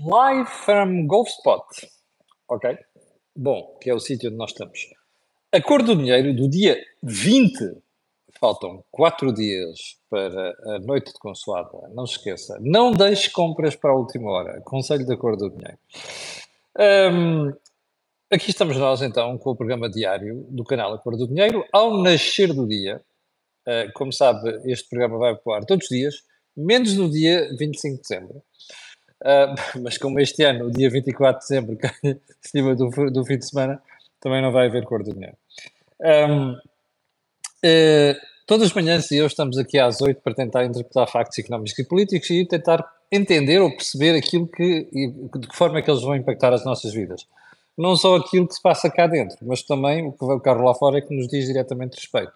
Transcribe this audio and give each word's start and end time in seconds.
Live 0.00 0.48
from 0.48 1.08
Golfspot. 1.08 1.64
Ok? 2.48 2.78
Bom, 3.34 3.76
que 3.80 3.90
é 3.90 3.94
o 3.94 3.98
sítio 3.98 4.28
onde 4.28 4.38
nós 4.38 4.50
estamos. 4.52 4.78
A 5.50 5.60
cor 5.60 5.82
do 5.82 5.96
dinheiro 5.96 6.32
do 6.34 6.48
dia 6.48 6.80
20. 7.02 7.82
Faltam 8.38 8.84
4 8.92 9.32
dias 9.32 9.98
para 10.08 10.54
a 10.76 10.78
noite 10.78 11.12
de 11.12 11.18
consoada. 11.18 11.88
Não 11.92 12.06
se 12.06 12.12
esqueça. 12.12 12.56
Não 12.60 12.92
deixe 12.92 13.28
compras 13.30 13.74
para 13.74 13.90
a 13.90 13.96
última 13.96 14.30
hora. 14.30 14.60
Conselho 14.60 15.04
da 15.04 15.16
cor 15.16 15.36
do 15.36 15.50
dinheiro. 15.50 15.78
Hum, 17.12 17.52
aqui 18.30 18.50
estamos 18.50 18.76
nós 18.76 19.02
então 19.02 19.36
com 19.36 19.50
o 19.50 19.56
programa 19.56 19.90
diário 19.90 20.46
do 20.48 20.62
canal 20.62 20.94
A 20.94 20.98
Cor 20.98 21.16
do 21.16 21.26
Dinheiro. 21.26 21.64
Ao 21.72 22.00
nascer 22.00 22.54
do 22.54 22.68
dia, 22.68 23.02
uh, 23.66 23.92
como 23.94 24.12
sabe, 24.12 24.60
este 24.70 24.88
programa 24.88 25.18
vai 25.18 25.34
voar 25.44 25.64
todos 25.64 25.90
os 25.90 25.96
dias, 25.96 26.22
menos 26.56 26.94
no 26.94 27.10
dia 27.10 27.52
25 27.56 27.96
de 27.96 28.02
dezembro. 28.02 28.42
Uh, 29.22 29.54
mas 29.82 29.98
como 29.98 30.20
este 30.20 30.42
ano, 30.44 30.66
o 30.66 30.70
dia 30.70 30.90
24 30.90 31.40
de 31.40 31.48
dezembro, 31.48 31.76
cai 31.78 31.92
cima 32.40 32.74
do, 32.74 32.88
do 33.10 33.24
fim 33.24 33.38
de 33.38 33.46
semana, 33.46 33.82
também 34.20 34.42
não 34.42 34.52
vai 34.52 34.66
haver 34.66 34.84
cor 34.84 35.02
do 35.02 35.12
dinheiro. 35.12 35.36
Um, 36.00 36.52
uh, 36.52 36.58
eh, 37.62 38.16
todas 38.46 38.68
as 38.68 38.72
manhãs 38.72 39.10
e 39.10 39.16
eu 39.16 39.26
estamos 39.26 39.58
aqui 39.58 39.78
às 39.78 40.00
8 40.00 40.20
para 40.20 40.34
tentar 40.34 40.64
interpretar 40.64 41.08
factos 41.08 41.38
económicos 41.38 41.76
e 41.78 41.84
políticos 41.84 42.30
e 42.30 42.46
tentar 42.46 42.84
entender 43.10 43.60
ou 43.60 43.70
perceber 43.70 44.16
aquilo 44.16 44.46
que, 44.46 44.88
de 44.92 45.48
que 45.48 45.56
forma 45.56 45.78
é 45.78 45.82
que 45.82 45.90
eles 45.90 46.02
vão 46.02 46.14
impactar 46.14 46.52
as 46.52 46.64
nossas 46.64 46.92
vidas. 46.92 47.26
Não 47.76 47.96
só 47.96 48.16
aquilo 48.16 48.46
que 48.46 48.54
se 48.54 48.62
passa 48.62 48.90
cá 48.90 49.06
dentro, 49.06 49.38
mas 49.42 49.62
também 49.62 50.06
o 50.06 50.12
que 50.12 50.24
vai 50.24 50.36
o 50.36 50.40
carro 50.40 50.64
lá 50.64 50.74
fora 50.74 50.98
é 50.98 51.00
que 51.00 51.14
nos 51.14 51.28
diz 51.28 51.46
diretamente 51.46 51.94
respeito. 51.94 52.32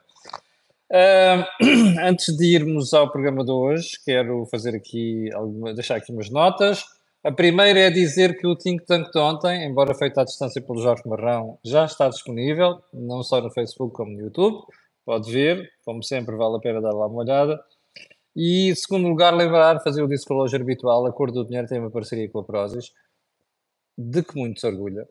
Antes 2.05 2.37
de 2.37 2.55
irmos 2.55 2.93
ao 2.93 3.11
programa 3.11 3.43
de 3.43 3.51
hoje, 3.51 3.93
quero 4.05 4.45
fazer 4.51 4.77
aqui 4.77 5.33
alguma, 5.33 5.73
deixar 5.73 5.97
aqui 5.97 6.13
umas 6.13 6.29
notas. 6.29 6.85
A 7.25 7.33
primeira 7.33 7.81
é 7.81 7.91
dizer 7.91 8.39
que 8.39 8.47
o 8.47 8.55
Think 8.55 8.85
Tank 8.85 9.11
de 9.11 9.19
ontem, 9.19 9.65
embora 9.65 9.95
feito 9.95 10.21
à 10.21 10.25
distância 10.25 10.61
pelo 10.61 10.83
Jorge 10.83 11.03
Marrão, 11.07 11.59
já 11.65 11.87
está 11.87 12.11
disponível, 12.11 12.83
não 12.93 13.23
só 13.23 13.41
no 13.41 13.51
Facebook 13.51 13.95
como 13.95 14.13
no 14.13 14.21
YouTube. 14.21 14.67
Pode 15.03 15.33
ver, 15.33 15.73
como 15.83 16.03
sempre, 16.03 16.37
vale 16.37 16.57
a 16.57 16.61
pena 16.61 16.83
dar 16.83 16.93
lá 16.93 17.07
uma 17.07 17.23
olhada. 17.23 17.59
E, 18.37 18.77
segundo 18.77 19.09
lugar, 19.09 19.35
lembrar, 19.35 19.83
fazer 19.83 20.03
o 20.03 20.09
disclosure 20.09 20.63
habitual, 20.63 21.07
a 21.07 21.13
Cor 21.13 21.33
do 21.33 21.43
Dinheiro 21.43 21.69
tem 21.69 21.79
uma 21.79 21.91
parceria 21.91 22.29
com 22.29 22.41
a 22.41 22.45
Prozis, 22.45 22.93
de 23.97 24.23
que 24.23 24.37
muito 24.37 24.61
se 24.61 24.67
orgulha. 24.67 25.09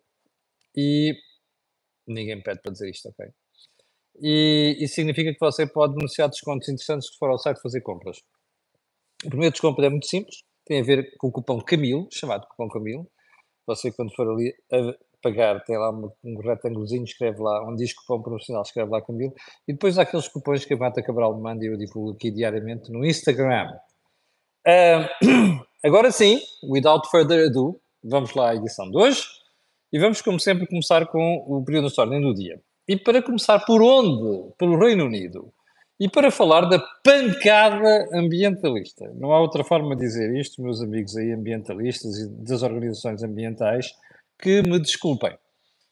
E 0.75 1.15
ninguém 2.05 2.35
me 2.35 2.43
pede 2.43 2.61
para 2.61 2.71
dizer 2.71 2.87
isto, 2.87 3.09
ok? 3.09 3.31
E 4.21 4.77
isso 4.79 4.95
significa 4.95 5.33
que 5.33 5.39
você 5.39 5.65
pode 5.65 5.95
beneficiar 5.95 6.27
de 6.27 6.33
descontos 6.33 6.69
interessantes 6.69 7.09
se 7.09 7.17
for 7.17 7.29
ao 7.29 7.39
site 7.39 7.59
fazer 7.59 7.81
compras. 7.81 8.17
O 9.25 9.29
primeiro 9.29 9.51
desconto 9.51 9.81
é 9.81 9.89
muito 9.89 10.05
simples, 10.05 10.43
tem 10.65 10.81
a 10.81 10.83
ver 10.83 11.15
com 11.17 11.27
o 11.27 11.31
cupom 11.31 11.59
Camilo, 11.61 12.07
chamado 12.11 12.47
cupom 12.47 12.69
Camilo. 12.69 13.07
Você, 13.65 13.91
quando 13.91 14.13
for 14.15 14.29
ali 14.29 14.53
a 14.71 14.95
pagar, 15.21 15.63
tem 15.63 15.77
lá 15.77 15.91
um, 15.91 16.11
um 16.23 16.39
retângulozinho, 16.39 17.03
escreve 17.03 17.41
lá, 17.41 17.63
onde 17.67 17.83
diz 17.83 17.93
cupom 17.93 18.21
promocional, 18.21 18.61
escreve 18.61 18.91
lá 18.91 19.01
Camilo. 19.01 19.33
E 19.67 19.73
depois 19.73 19.97
há 19.97 20.03
aqueles 20.03 20.27
cupons 20.27 20.65
que 20.65 20.73
a 20.73 20.77
Mata 20.77 21.01
Cabral 21.01 21.39
manda 21.39 21.63
e 21.63 21.67
eu 21.67 21.77
divulgo 21.77 22.11
aqui 22.11 22.29
diariamente 22.29 22.91
no 22.91 23.03
Instagram. 23.03 23.71
Uh, 24.67 25.65
agora 25.83 26.11
sim, 26.11 26.39
without 26.63 27.09
further 27.09 27.47
ado, 27.47 27.79
vamos 28.03 28.33
lá 28.35 28.51
à 28.51 28.55
edição 28.55 28.89
de 28.89 28.97
hoje. 28.97 29.23
E 29.93 29.99
vamos, 29.99 30.21
como 30.21 30.39
sempre, 30.39 30.67
começar 30.67 31.05
com 31.07 31.43
o 31.47 31.63
período 31.65 31.91
ordem 31.97 32.21
do 32.21 32.33
dia. 32.33 32.61
E 32.87 32.97
para 32.97 33.21
começar 33.21 33.59
por 33.59 33.81
onde? 33.81 34.53
Pelo 34.57 34.79
Reino 34.79 35.05
Unido. 35.05 35.53
E 35.99 36.09
para 36.09 36.31
falar 36.31 36.61
da 36.61 36.79
pancada 37.03 38.09
ambientalista. 38.13 39.07
Não 39.15 39.31
há 39.31 39.39
outra 39.39 39.63
forma 39.63 39.95
de 39.95 40.01
dizer 40.01 40.35
isto, 40.35 40.61
meus 40.61 40.81
amigos 40.81 41.15
aí 41.15 41.31
ambientalistas 41.31 42.17
e 42.17 42.27
das 42.43 42.63
organizações 42.63 43.21
ambientais, 43.21 43.93
que 44.39 44.63
me 44.63 44.79
desculpem. 44.79 45.37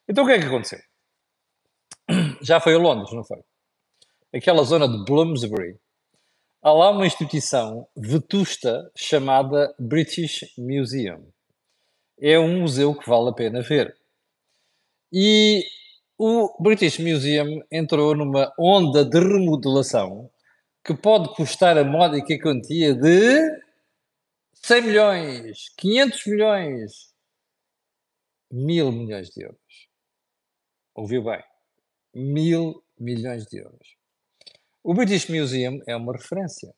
Então 0.08 0.24
o 0.24 0.28
que 0.28 0.34
é 0.34 0.40
que 0.40 0.48
aconteceu? 0.48 0.80
Já 2.42 2.60
foi 2.60 2.74
a 2.74 2.80
Londres, 2.80 3.14
não 3.14 3.24
foi? 3.24 3.40
Aquela 4.34 4.64
zona 4.64 4.88
de 4.88 5.06
Bloomsbury. 5.06 5.78
Há 6.62 6.72
lá 6.72 6.90
uma 6.90 7.06
instituição 7.06 7.88
vetusta 7.96 8.92
chamada 8.98 9.74
British 9.80 10.44
Museum. 10.58 11.32
É 12.20 12.38
um 12.38 12.62
museu 12.62 12.94
que 12.96 13.08
vale 13.08 13.30
a 13.30 13.34
pena 13.34 13.62
ver. 13.62 13.96
E 15.14 15.64
o 16.22 16.54
British 16.62 17.00
Museum 17.00 17.64
entrou 17.72 18.14
numa 18.14 18.54
onda 18.60 19.06
de 19.06 19.18
remodelação 19.18 20.30
que 20.84 20.94
pode 20.94 21.34
custar 21.34 21.78
a 21.78 21.84
módica 21.86 22.38
quantia 22.38 22.94
de 22.94 23.40
100 24.52 24.82
milhões, 24.82 25.70
500 25.78 26.26
milhões, 26.26 26.92
mil 28.52 28.92
milhões 28.92 29.30
de 29.30 29.44
euros. 29.44 29.88
Ouviu 30.94 31.24
bem? 31.24 31.42
Mil 32.14 32.84
milhões 33.00 33.46
de 33.46 33.60
euros. 33.60 33.96
O 34.84 34.94
British 34.94 35.30
Museum 35.30 35.80
é 35.88 35.96
uma 35.96 36.12
referência. 36.12 36.76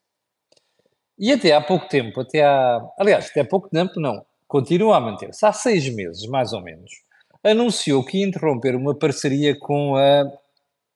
E 1.18 1.32
até 1.32 1.52
há 1.52 1.60
pouco 1.60 1.88
tempo, 1.88 2.20
até 2.20 2.44
há. 2.44 2.80
Aliás, 2.96 3.28
até 3.28 3.40
há 3.40 3.44
pouco 3.44 3.68
tempo 3.68 3.98
não, 3.98 4.24
continua 4.46 4.98
a 4.98 5.00
manter-se. 5.00 5.44
Há 5.44 5.52
seis 5.52 5.92
meses, 5.92 6.28
mais 6.28 6.52
ou 6.52 6.62
menos, 6.62 6.92
anunciou 7.44 8.04
que 8.04 8.18
ia 8.18 8.26
interromper 8.26 8.76
uma 8.76 8.94
parceria 8.96 9.58
com 9.58 9.96
a 9.96 10.24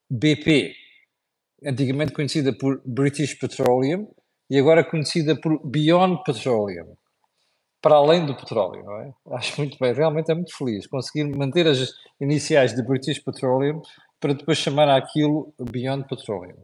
BP, 0.09 0.75
antigamente 1.65 2.13
conhecida 2.13 2.53
por 2.53 2.81
British 2.85 3.35
Petroleum 3.35 4.09
e 4.49 4.59
agora 4.59 4.85
conhecida 4.85 5.35
por 5.35 5.61
Beyond 5.67 6.23
Petroleum, 6.25 6.97
para 7.83 7.97
além 7.97 8.25
do 8.25 8.37
petróleo, 8.37 8.85
não 8.85 9.01
é? 9.01 9.13
Acho 9.33 9.61
muito 9.61 9.77
bem, 9.79 9.93
realmente 9.93 10.31
é 10.31 10.35
muito 10.35 10.57
feliz 10.57 10.87
conseguir 10.87 11.25
manter 11.25 11.67
as 11.67 11.93
iniciais 12.21 12.75
de 12.75 12.83
British 12.83 13.19
Petroleum 13.19 13.83
para 14.21 14.35
depois 14.35 14.59
chamar 14.59 14.89
aquilo 14.89 15.53
Beyond 15.59 16.07
Petroleum. 16.09 16.63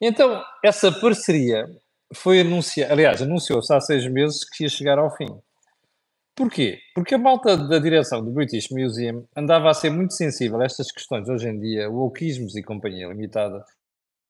Então, 0.00 0.42
essa 0.64 0.92
parceria 0.92 1.66
foi 2.14 2.40
anunciada, 2.40 2.92
aliás, 2.92 3.22
anunciou-se 3.22 3.72
há 3.72 3.80
seis 3.80 4.06
meses 4.06 4.44
que 4.44 4.64
ia 4.64 4.68
chegar 4.68 4.98
ao 4.98 5.14
fim. 5.14 5.28
Porquê? 6.34 6.78
Porque 6.94 7.14
a 7.14 7.18
malta 7.18 7.56
da 7.56 7.78
direção 7.78 8.24
do 8.24 8.30
British 8.30 8.70
Museum 8.70 9.26
andava 9.36 9.70
a 9.70 9.74
ser 9.74 9.90
muito 9.90 10.14
sensível 10.14 10.60
a 10.60 10.64
estas 10.64 10.90
questões 10.90 11.28
hoje 11.28 11.48
em 11.48 11.58
dia, 11.58 11.90
wokeismos 11.90 12.56
e 12.56 12.62
companhia 12.62 13.08
limitada, 13.08 13.64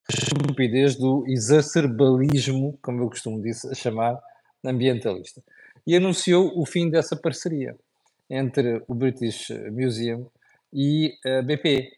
estupidez 0.09 0.97
do 0.97 1.25
exacerbalismo, 1.27 2.79
como 2.83 3.03
eu 3.03 3.09
costumo 3.09 3.41
dizer, 3.41 3.75
chamar, 3.77 4.21
ambientalista. 4.65 5.43
E 5.87 5.97
anunciou 5.97 6.59
o 6.59 6.67
fim 6.67 6.91
dessa 6.91 7.17
parceria 7.17 7.77
entre 8.29 8.83
o 8.87 8.95
British 8.95 9.51
Museum 9.73 10.31
e 10.73 11.17
a 11.25 11.43
BP. 11.43 11.93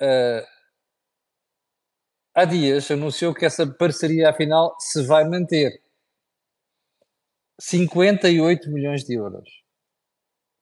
Uh, 0.00 0.46
há 2.34 2.44
dias 2.44 2.90
anunciou 2.90 3.34
que 3.34 3.44
essa 3.44 3.66
parceria, 3.66 4.30
afinal, 4.30 4.74
se 4.78 5.02
vai 5.06 5.28
manter 5.28 5.80
58 7.60 8.70
milhões 8.70 9.04
de 9.04 9.14
euros 9.14 9.48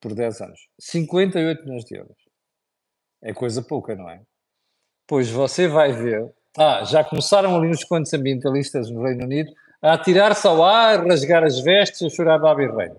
por 0.01 0.15
10 0.15 0.41
anos. 0.41 0.61
58 0.81 1.65
milhões 1.65 1.85
de 1.85 1.97
euros. 1.97 2.17
É 3.23 3.33
coisa 3.33 3.63
pouca, 3.63 3.95
não 3.95 4.11
é? 4.11 4.21
Pois 5.07 5.31
você 5.31 5.69
vai 5.69 5.93
ver. 5.93 6.35
Ah, 6.57 6.85
já 6.85 7.05
começaram 7.05 7.57
ali 7.57 7.69
uns 7.69 7.85
quantos 7.85 8.13
ambientalistas 8.13 8.91
no 8.91 9.03
Reino 9.03 9.25
Unido 9.25 9.53
a 9.81 9.95
atirar-se 9.95 10.47
ao 10.47 10.63
ar, 10.63 11.07
rasgar 11.07 11.45
as 11.45 11.61
vestes 11.61 12.01
e 12.01 12.07
a 12.07 12.11
chorar 12.11 12.39
Babi 12.39 12.67
Rei. 12.67 12.91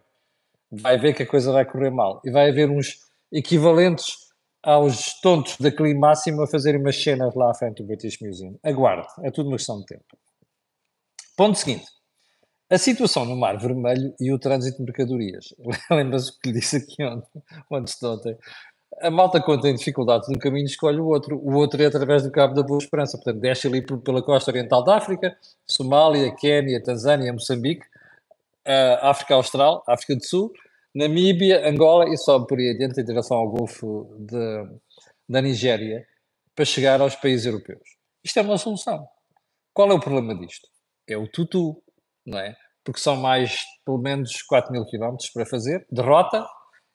Vai 0.72 0.98
ver 0.98 1.14
que 1.14 1.24
a 1.24 1.28
coisa 1.28 1.52
vai 1.52 1.66
correr 1.66 1.90
mal. 1.90 2.22
E 2.24 2.32
vai 2.32 2.50
haver 2.50 2.70
uns 2.70 3.00
equivalentes 3.32 4.30
aos 4.64 5.20
tontos 5.22 5.58
da 5.58 5.72
máximo 5.96 6.42
a 6.44 6.48
fazerem 6.48 6.80
umas 6.80 7.02
cenas 7.02 7.34
lá 7.36 7.52
à 7.52 7.54
frente 7.54 7.82
do 7.82 7.88
British 7.88 8.20
Museum. 8.22 8.58
Aguarde, 8.64 9.08
é 9.24 9.32
tudo 9.32 9.50
uma 9.50 9.58
questão 9.58 9.80
de 9.80 9.88
tempo. 9.88 10.18
Ponto 11.36 11.58
seguinte. 11.58 11.86
A 12.72 12.78
situação 12.78 13.26
no 13.26 13.36
Mar 13.36 13.58
Vermelho 13.58 14.14
e 14.20 14.32
o 14.32 14.38
trânsito 14.38 14.78
de 14.78 14.84
mercadorias. 14.84 15.56
Lembra-se 15.90 16.30
o 16.30 16.34
que 16.40 16.52
lhe 16.52 16.60
disse 16.60 16.78
aqui 16.78 17.04
ontem, 17.04 17.42
antes 17.72 18.00
de 18.00 18.06
ontem. 18.06 18.38
A 19.02 19.10
malta, 19.10 19.42
quando 19.42 19.62
tem 19.62 19.74
dificuldades 19.74 20.30
no 20.30 20.38
caminho, 20.38 20.66
escolhe 20.66 21.00
o 21.00 21.08
outro. 21.08 21.38
O 21.38 21.56
outro 21.56 21.82
é 21.82 21.88
através 21.88 22.22
do 22.22 22.32
Cabo 22.32 22.54
da 22.54 22.62
Boa 22.62 22.78
Esperança. 22.78 23.18
Portanto, 23.18 23.40
desce 23.40 23.68
ali 23.68 23.82
pela 23.82 24.22
costa 24.22 24.52
oriental 24.52 24.84
da 24.84 24.98
África, 24.98 25.36
Somália, 25.66 26.36
Quénia, 26.36 26.84
Tanzânia, 26.84 27.34
Moçambique, 27.34 27.86
África 29.02 29.34
Austral, 29.34 29.84
África 29.88 30.16
do 30.16 30.24
Sul, 30.24 30.54
Namíbia, 30.94 31.68
Angola 31.68 32.08
e 32.10 32.18
sobe 32.18 32.46
por 32.46 32.60
aí 32.60 32.70
adiante 32.70 33.00
em 33.00 33.06
direção 33.06 33.38
ao 33.38 33.50
Golfo 33.50 34.16
de, 34.20 34.80
da 35.28 35.42
Nigéria 35.42 36.06
para 36.54 36.66
chegar 36.66 37.02
aos 37.02 37.16
países 37.16 37.46
europeus. 37.46 37.98
Isto 38.24 38.40
é 38.40 38.42
uma 38.44 38.58
solução. 38.58 39.08
Qual 39.74 39.90
é 39.90 39.94
o 39.94 40.00
problema 40.00 40.36
disto? 40.36 40.68
É 41.08 41.18
o 41.18 41.28
tutu 41.28 41.82
não 42.26 42.40
é? 42.40 42.56
Porque 42.84 43.00
são 43.00 43.16
mais, 43.16 43.64
pelo 43.86 43.98
menos, 43.98 44.42
4 44.44 44.72
mil 44.72 44.86
quilómetros 44.86 45.30
para 45.32 45.46
fazer, 45.46 45.86
de 45.92 46.02
rota, 46.02 46.46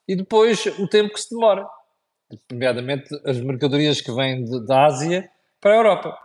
e 0.09 0.17
depois 0.17 0.67
o 0.79 0.89
tempo 0.89 1.13
que 1.15 1.21
se 1.21 1.35
demora, 1.35 1.67
nomeadamente 2.51 3.09
as 3.25 3.39
mercadorias 3.41 4.01
que 4.01 4.13
vêm 4.13 4.45
de, 4.45 4.67
da 4.67 4.87
Ásia 4.87 5.29
para 5.61 5.73
a 5.73 5.77
Europa. 5.77 6.19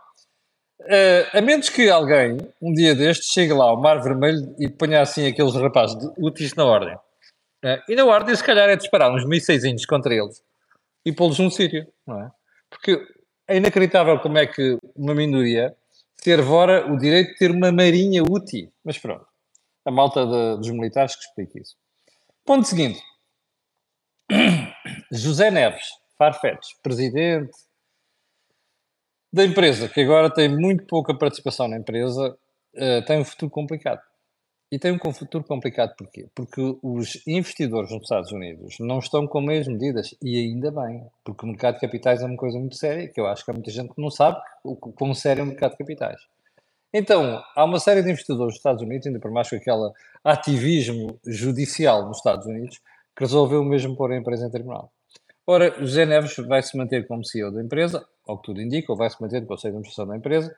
Uh, 0.80 1.36
a 1.36 1.40
menos 1.42 1.68
que 1.68 1.90
alguém, 1.90 2.38
um 2.60 2.72
dia 2.72 2.94
destes, 2.94 3.28
chegue 3.28 3.52
lá 3.52 3.66
ao 3.66 3.80
Mar 3.80 4.02
Vermelho 4.02 4.54
e 4.58 4.68
ponha 4.68 5.02
assim 5.02 5.26
aqueles 5.26 5.54
rapazes 5.54 5.96
úteis 6.16 6.54
na 6.54 6.64
ordem. 6.64 6.94
Uh, 6.94 7.80
e 7.88 7.94
na 7.94 8.06
ordem, 8.06 8.34
se 8.34 8.42
calhar, 8.42 8.68
é 8.68 8.76
disparar 8.76 9.12
uns 9.12 9.26
mísseis 9.26 9.84
contra 9.86 10.14
eles 10.14 10.42
e 11.04 11.12
pô-los 11.12 11.38
num 11.38 11.50
sítio, 11.50 11.86
não 12.06 12.20
é? 12.22 12.30
Porque 12.70 12.98
é 13.46 13.56
inacreditável 13.56 14.18
como 14.20 14.38
é 14.38 14.46
que 14.46 14.78
uma 14.96 15.14
minoria 15.14 15.74
se 16.22 16.32
arvora 16.32 16.92
o 16.92 16.98
direito 16.98 17.32
de 17.32 17.38
ter 17.38 17.50
uma 17.50 17.72
marinha 17.72 18.22
útil. 18.22 18.70
Mas 18.84 18.98
pronto, 18.98 19.26
a 19.84 19.90
malta 19.90 20.26
de, 20.26 20.56
dos 20.58 20.70
militares 20.70 21.16
que 21.16 21.22
explica 21.22 21.60
isso. 21.60 21.76
Ponto 22.44 22.66
seguinte. 22.66 23.00
José 25.10 25.50
Neves, 25.50 25.86
Farfetch, 26.18 26.74
presidente 26.82 27.52
da 29.32 29.44
empresa, 29.44 29.88
que 29.88 30.00
agora 30.00 30.32
tem 30.32 30.48
muito 30.48 30.84
pouca 30.86 31.16
participação 31.16 31.68
na 31.68 31.76
empresa, 31.76 32.36
uh, 32.74 33.04
tem 33.06 33.20
um 33.20 33.24
futuro 33.24 33.50
complicado. 33.50 34.00
E 34.72 34.78
tem 34.78 34.92
um 34.92 35.12
futuro 35.12 35.42
complicado 35.42 35.96
porquê? 35.96 36.28
Porque 36.32 36.60
os 36.80 37.20
investidores 37.26 37.90
nos 37.90 38.02
Estados 38.02 38.30
Unidos 38.30 38.76
não 38.78 39.00
estão 39.00 39.26
com 39.26 39.40
meias 39.40 39.66
medidas, 39.66 40.14
e 40.22 40.38
ainda 40.38 40.70
bem, 40.70 41.04
porque 41.24 41.44
o 41.44 41.48
mercado 41.48 41.74
de 41.74 41.80
capitais 41.80 42.22
é 42.22 42.26
uma 42.26 42.36
coisa 42.36 42.56
muito 42.56 42.76
séria, 42.76 43.08
que 43.08 43.20
eu 43.20 43.26
acho 43.26 43.44
que 43.44 43.50
há 43.50 43.54
muita 43.54 43.70
gente 43.70 43.92
que 43.92 44.00
não 44.00 44.10
sabe 44.10 44.40
o 44.62 44.76
quão 44.76 45.12
sério 45.12 45.40
é 45.40 45.42
o 45.42 45.46
mercado 45.46 45.72
de 45.72 45.78
capitais. 45.78 46.20
Então, 46.92 47.42
há 47.56 47.64
uma 47.64 47.80
série 47.80 48.02
de 48.02 48.10
investidores 48.10 48.52
nos 48.52 48.56
Estados 48.56 48.82
Unidos, 48.82 49.06
ainda 49.06 49.18
por 49.18 49.32
mais 49.32 49.50
com 49.50 49.56
aquele 49.56 49.90
ativismo 50.24 51.18
judicial 51.26 52.06
nos 52.06 52.18
Estados 52.18 52.46
Unidos, 52.46 52.80
que 53.16 53.24
resolveu 53.24 53.64
mesmo 53.64 53.96
pôr 53.96 54.12
a 54.12 54.16
empresa 54.16 54.46
em 54.46 54.50
tribunal. 54.50 54.92
Ora, 55.46 55.74
José 55.80 56.06
Neves 56.06 56.36
vai 56.36 56.62
se 56.62 56.76
manter 56.76 57.08
como 57.08 57.24
CEO 57.24 57.50
da 57.50 57.60
empresa, 57.60 58.06
ao 58.26 58.38
que 58.38 58.44
tudo 58.44 58.60
indica, 58.60 58.92
ou 58.92 58.96
vai 58.96 59.10
se 59.10 59.20
manter 59.20 59.40
no 59.40 59.48
Conselho 59.48 59.72
de 59.72 59.78
Administração 59.78 60.06
da 60.06 60.16
empresa, 60.16 60.54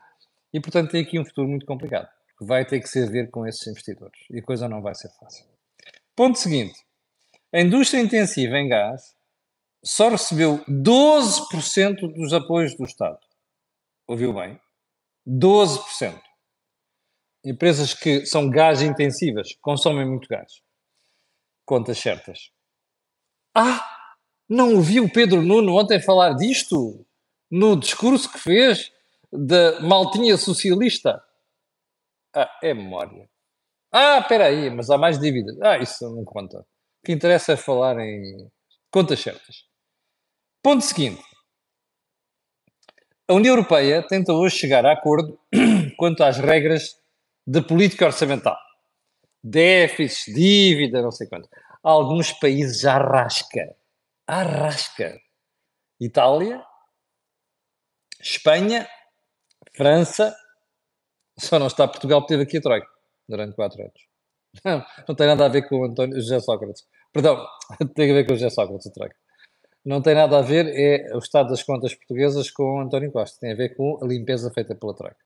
e 0.52 0.60
portanto 0.60 0.90
tem 0.90 1.02
aqui 1.02 1.18
um 1.18 1.24
futuro 1.24 1.48
muito 1.48 1.64
complicado, 1.64 2.08
que 2.21 2.21
vai 2.44 2.64
ter 2.64 2.80
que 2.80 2.88
ser 2.88 3.10
ver 3.10 3.30
com 3.30 3.46
esses 3.46 3.66
investidores, 3.66 4.18
e 4.30 4.38
a 4.38 4.42
coisa 4.42 4.68
não 4.68 4.82
vai 4.82 4.94
ser 4.94 5.10
fácil. 5.20 5.46
Ponto 6.14 6.38
seguinte: 6.38 6.78
a 7.52 7.60
indústria 7.60 8.00
intensiva 8.00 8.58
em 8.58 8.68
gás 8.68 9.14
só 9.84 10.08
recebeu 10.08 10.64
12% 10.66 12.12
dos 12.14 12.32
apoios 12.32 12.74
do 12.76 12.84
Estado. 12.84 13.18
Ouviu 14.06 14.32
bem? 14.32 14.60
12%. 15.26 16.20
Empresas 17.44 17.92
que 17.92 18.24
são 18.24 18.48
gás 18.48 18.82
intensivas, 18.82 19.54
consomem 19.60 20.06
muito 20.06 20.28
gás. 20.28 20.62
Contas 21.64 21.98
certas. 21.98 22.50
Ah! 23.54 23.88
Não 24.48 24.74
ouviu 24.74 25.04
o 25.04 25.10
Pedro 25.10 25.40
Nuno 25.40 25.78
ontem 25.78 26.00
falar 26.00 26.34
disto? 26.34 27.06
No 27.50 27.74
discurso 27.74 28.30
que 28.30 28.38
fez 28.38 28.92
da 29.32 29.80
maltinha 29.80 30.36
socialista? 30.36 31.22
Ah, 32.34 32.50
é 32.62 32.73
memória. 32.75 33.29
Ah, 33.93 34.19
espera 34.19 34.46
aí, 34.46 34.70
mas 34.70 34.90
há 34.90 34.96
mais 34.96 35.19
dívidas. 35.19 35.61
Ah, 35.61 35.79
isso 35.79 36.08
não 36.14 36.25
conta. 36.25 36.61
O 36.61 37.06
que 37.06 37.12
interessa 37.12 37.52
é 37.52 37.56
falar 37.56 37.99
em 37.99 38.50
contas 38.90 39.20
certas. 39.20 39.67
Ponto 40.62 40.82
seguinte. 40.82 41.23
A 43.29 43.34
União 43.34 43.55
Europeia 43.55 44.06
tenta 44.06 44.32
hoje 44.32 44.56
chegar 44.56 44.84
a 44.87 44.93
acordo 44.93 45.38
quanto 45.96 46.23
às 46.25 46.38
regras 46.38 46.99
de 47.46 47.61
política 47.62 48.06
orçamental. 48.06 48.56
Déficits, 49.43 50.32
dívida, 50.34 51.02
não 51.02 51.11
sei 51.11 51.26
quanto. 51.26 51.49
Alguns 51.82 52.32
países 52.32 52.81
já 52.81 52.96
rasca 52.96 53.75
arrasca. 54.26 55.20
Itália, 56.00 56.64
Espanha, 58.20 58.88
França, 59.76 60.34
só 61.38 61.58
não 61.58 61.67
está 61.67 61.88
Portugal, 61.88 62.25
teve 62.26 62.43
aqui 62.43 62.58
a 62.58 62.61
Troika 62.61 62.88
durante 63.29 63.55
quatro 63.55 63.81
anos. 63.82 64.12
Não, 65.08 65.14
tem 65.14 65.26
nada 65.26 65.46
a 65.46 65.49
ver 65.49 65.67
com 65.67 65.81
o 65.81 65.84
António 65.87 66.20
José 66.20 66.38
Sócrates. 66.40 66.84
Perdão, 67.11 67.43
tem 67.94 68.11
a 68.11 68.14
ver 68.14 68.26
com 68.26 68.34
o 68.34 68.37
José 68.37 68.50
Sócrates, 68.50 68.87
a 68.87 68.90
Troika. 68.90 69.17
Não 69.84 70.02
tem 70.02 70.14
nada 70.14 70.38
a 70.38 70.43
ver, 70.43 70.67
é 70.69 71.14
o 71.14 71.19
estado 71.19 71.49
das 71.49 71.62
contas 71.62 71.94
portuguesas 71.94 72.50
com 72.50 72.62
o 72.62 72.81
António 72.81 73.11
Costa. 73.11 73.40
Tem 73.40 73.52
a 73.52 73.56
ver 73.56 73.75
com 73.75 73.99
a 74.02 74.06
limpeza 74.06 74.50
feita 74.52 74.75
pela 74.75 74.94
Troika. 74.94 75.17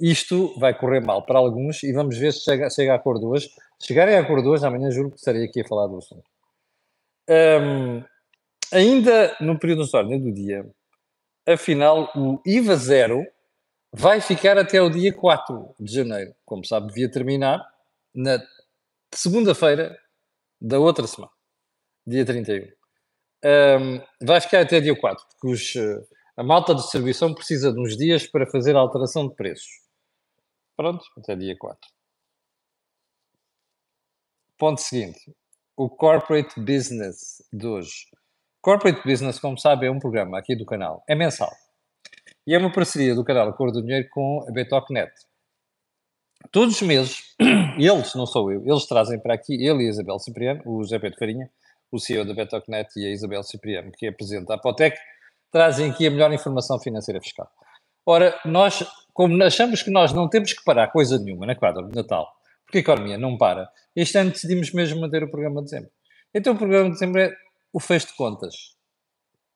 Isto 0.00 0.58
vai 0.58 0.76
correr 0.76 1.00
mal 1.00 1.24
para 1.24 1.38
alguns 1.38 1.82
e 1.84 1.92
vamos 1.92 2.18
ver 2.18 2.32
se 2.32 2.40
chega, 2.40 2.68
chega 2.68 2.92
a 2.92 2.96
acordo 2.96 3.28
hoje. 3.28 3.48
Se 3.78 3.86
chegarem 3.88 4.16
a 4.16 4.20
acordo 4.20 4.50
hoje, 4.50 4.66
amanhã 4.66 4.90
juro 4.90 5.10
que 5.10 5.16
estarei 5.16 5.44
aqui 5.44 5.60
a 5.60 5.68
falar 5.68 5.86
do 5.86 5.98
assunto. 5.98 6.24
Um, 7.30 8.02
ainda 8.72 9.36
no 9.40 9.58
período 9.58 9.86
de 9.86 9.96
ordem 9.96 10.20
do 10.20 10.32
dia, 10.32 10.68
afinal, 11.46 12.10
o 12.16 12.40
IVA 12.44 12.76
zero 12.76 13.24
vai 13.96 14.20
ficar 14.20 14.58
até 14.58 14.82
o 14.82 14.90
dia 14.90 15.12
4 15.14 15.76
de 15.78 15.94
janeiro. 15.94 16.34
Como 16.44 16.64
sabe, 16.64 16.88
devia 16.88 17.10
terminar 17.10 17.64
na 18.12 18.42
segunda-feira 19.12 19.96
da 20.60 20.80
outra 20.80 21.06
semana, 21.06 21.32
dia 22.06 22.26
31. 22.26 22.66
Um, 23.44 24.00
vai 24.26 24.40
ficar 24.40 24.62
até 24.62 24.80
dia 24.80 24.98
4, 24.98 25.24
porque 25.28 25.48
os, 25.48 25.74
a 26.36 26.42
malta 26.42 26.74
de 26.74 26.80
distribuição 26.80 27.34
precisa 27.34 27.72
de 27.72 27.80
uns 27.80 27.96
dias 27.96 28.26
para 28.26 28.46
fazer 28.46 28.74
a 28.74 28.80
alteração 28.80 29.28
de 29.28 29.34
preços. 29.34 29.68
Pronto, 30.76 31.04
até 31.18 31.36
dia 31.36 31.56
4. 31.56 31.78
Ponto 34.58 34.80
seguinte 34.80 35.34
o 35.76 35.88
Corporate 35.88 36.58
Business 36.60 37.42
de 37.52 37.66
hoje. 37.66 38.06
Corporate 38.60 39.02
Business, 39.04 39.38
como 39.38 39.58
sabe, 39.58 39.86
é 39.86 39.90
um 39.90 39.98
programa 39.98 40.38
aqui 40.38 40.56
do 40.56 40.64
canal, 40.64 41.02
é 41.08 41.14
mensal. 41.14 41.50
E 42.46 42.54
é 42.54 42.58
uma 42.58 42.70
parceria 42.70 43.14
do 43.14 43.24
canal 43.24 43.52
Cor 43.54 43.72
do 43.72 43.80
Dinheiro 43.80 44.06
com 44.10 44.44
a 44.46 44.52
Betocnet. 44.52 45.10
Todos 46.52 46.74
os 46.74 46.82
meses, 46.82 47.34
eles, 47.78 48.14
não 48.14 48.26
sou 48.26 48.52
eu, 48.52 48.62
eles 48.66 48.84
trazem 48.86 49.18
para 49.18 49.32
aqui, 49.32 49.54
ele 49.54 49.84
e 49.84 49.86
a 49.86 49.90
Isabel 49.90 50.18
Cipriano, 50.18 50.60
o 50.66 50.82
José 50.82 50.98
Pedro 50.98 51.18
Farinha, 51.18 51.50
o 51.90 51.98
CEO 51.98 52.24
da 52.26 52.34
Betocnet 52.34 52.90
e 52.96 53.06
a 53.06 53.10
Isabel 53.10 53.42
Cipriano, 53.42 53.90
que 53.92 54.06
é 54.06 54.12
presidente 54.12 54.46
da 54.46 54.56
Apotec, 54.56 54.98
trazem 55.50 55.90
aqui 55.90 56.06
a 56.06 56.10
melhor 56.10 56.30
informação 56.34 56.78
financeira 56.78 57.18
fiscal. 57.18 57.50
Ora, 58.04 58.38
nós, 58.44 58.84
como 59.14 59.42
achamos 59.42 59.82
que 59.82 59.90
nós 59.90 60.12
não 60.12 60.28
temos 60.28 60.52
que 60.52 60.62
parar 60.64 60.88
coisa 60.88 61.18
nenhuma 61.18 61.46
na 61.46 61.54
quadra 61.54 61.82
de 61.82 61.94
Natal, 61.94 62.30
porque 62.66 62.78
a 62.78 62.80
economia 62.82 63.16
não 63.16 63.38
para, 63.38 63.70
este 63.96 64.18
ano 64.18 64.32
decidimos 64.32 64.70
mesmo 64.72 65.00
manter 65.00 65.24
o 65.24 65.30
programa 65.30 65.62
de 65.62 65.70
dezembro. 65.70 65.90
Então 66.34 66.52
o 66.52 66.58
programa 66.58 66.88
de 66.88 66.94
dezembro 66.94 67.22
é 67.22 67.34
o 67.72 67.80
fecho 67.80 68.08
de 68.08 68.16
contas 68.16 68.76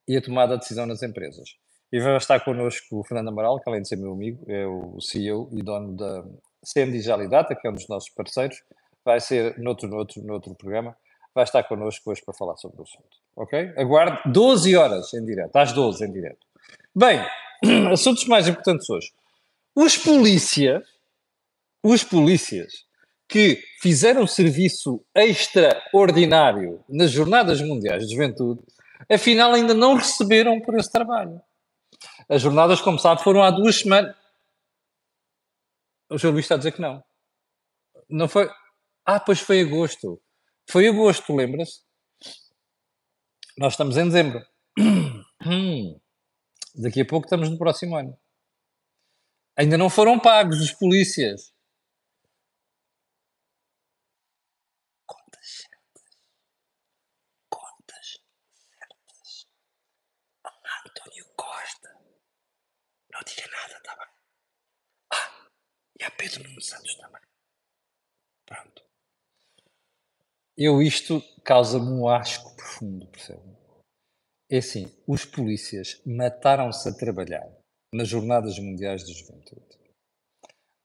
e 0.07 0.17
a 0.17 0.23
tomada 0.23 0.55
de 0.55 0.61
decisão 0.61 0.87
nas 0.87 1.03
empresas. 1.03 1.51
E 1.91 2.01
vai 2.01 2.17
estar 2.17 2.41
connosco 2.41 3.01
o 3.01 3.05
Fernando 3.05 3.29
Amaral, 3.29 3.59
que 3.61 3.69
além 3.69 3.81
de 3.81 3.89
ser 3.89 3.97
meu 3.97 4.13
amigo, 4.13 4.45
é 4.47 4.67
o 4.67 5.01
CEO 5.01 5.49
e 5.53 5.63
dono 5.63 5.97
da 5.97 6.25
CM 6.63 6.93
Digital 6.93 7.23
e 7.23 7.29
Data, 7.29 7.55
que 7.55 7.67
é 7.67 7.71
um 7.71 7.75
dos 7.75 7.89
nossos 7.89 8.11
parceiros. 8.11 8.63
Vai 9.05 9.21
ser 9.21 9.59
noutro, 9.59 9.89
noutro, 9.89 10.23
noutro 10.23 10.55
programa. 10.55 10.95
Vai 11.35 11.45
estar 11.45 11.63
connosco 11.65 12.11
hoje 12.11 12.23
para 12.23 12.35
falar 12.35 12.57
sobre 12.57 12.81
o 12.81 12.83
assunto. 12.83 13.17
Ok? 13.35 13.73
Aguarde 13.77 14.21
12 14.31 14.77
horas 14.77 15.15
em 15.15 15.25
direto, 15.25 15.57
às 15.57 15.73
12 15.73 16.05
em 16.05 16.13
direto. 16.13 16.47
Bem, 16.95 17.25
assuntos 17.91 18.27
mais 18.27 18.47
importantes 18.49 18.89
hoje. 18.91 19.11
Os 19.75 19.97
polícias, 19.97 20.83
os 21.83 22.05
polícias 22.05 22.87
que 23.29 23.63
fizeram 23.81 24.27
serviço 24.27 25.03
extraordinário 25.15 26.83
nas 26.89 27.11
Jornadas 27.11 27.63
Mundiais 27.63 28.07
de 28.07 28.15
Juventude, 28.15 28.61
afinal 29.11 29.53
ainda 29.53 29.75
não 29.75 29.95
receberam 29.95 30.61
por 30.61 30.79
esse 30.79 30.91
trabalho. 30.91 31.41
As 32.29 32.43
jornadas, 32.43 32.81
como 32.81 32.99
sabe, 32.99 33.23
foram 33.23 33.43
há 33.43 33.51
duas 33.51 33.77
semanas. 33.77 34.15
O 36.11 36.19
João 36.19 36.33
Luís 36.35 36.45
está 36.45 36.55
a 36.55 36.59
dizer 36.59 36.73
que 36.73 36.81
não. 36.81 37.03
Não 38.09 38.29
foi. 38.29 38.49
Ah, 39.05 39.21
pois 39.21 39.41
foi 39.41 39.61
agosto. 39.61 40.21
Foi 40.71 40.87
agosto, 40.87 41.35
lembra-se? 41.35 41.81
Nós 43.57 43.73
estamos 43.73 43.97
em 43.97 44.05
dezembro. 44.05 44.45
Daqui 46.75 47.01
a 47.01 47.07
pouco 47.07 47.27
estamos 47.27 47.49
no 47.49 47.59
próximo 47.59 47.97
ano. 47.97 48.17
Ainda 49.57 49.77
não 49.77 49.91
foram 49.91 50.21
pagos 50.21 50.61
os 50.61 50.73
polícias. 50.73 51.53
Pedro 66.19 66.43
Nuno 66.43 66.61
Santos 66.61 66.97
também. 66.97 67.23
Pronto. 68.45 68.83
Eu, 70.57 70.83
isto 70.83 71.23
causa-me 71.45 71.89
um 71.89 72.09
asco 72.09 72.55
profundo, 72.57 73.07
percebe? 73.07 73.57
É 74.51 74.59
assim, 74.59 74.93
os 75.07 75.25
polícias 75.25 76.03
mataram-se 76.05 76.89
a 76.89 76.95
trabalhar 76.95 77.49
nas 77.95 78.09
Jornadas 78.09 78.59
Mundiais 78.59 79.05
de 79.05 79.13
Juventude. 79.13 79.79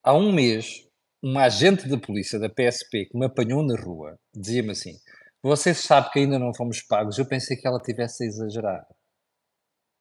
Há 0.04 0.14
um 0.14 0.32
mês, 0.32 0.88
um 1.24 1.40
agente 1.40 1.88
da 1.88 1.98
polícia 1.98 2.38
da 2.38 2.50
PSP 2.50 3.06
que 3.06 3.18
me 3.18 3.26
apanhou 3.26 3.64
na 3.64 3.80
rua 3.80 4.16
dizia-me 4.36 4.72
assim: 4.72 5.00
Você 5.42 5.74
sabe 5.74 6.12
que 6.12 6.20
ainda 6.20 6.38
não 6.38 6.54
fomos 6.54 6.82
pagos? 6.82 7.18
Eu 7.18 7.28
pensei 7.28 7.58
que 7.58 7.66
ela 7.66 7.82
tivesse 7.82 8.24
a 8.24 8.28
exagerar. 8.28 8.88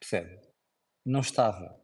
Percebe? 0.00 0.40
Não 1.06 1.20
estava. 1.20 1.81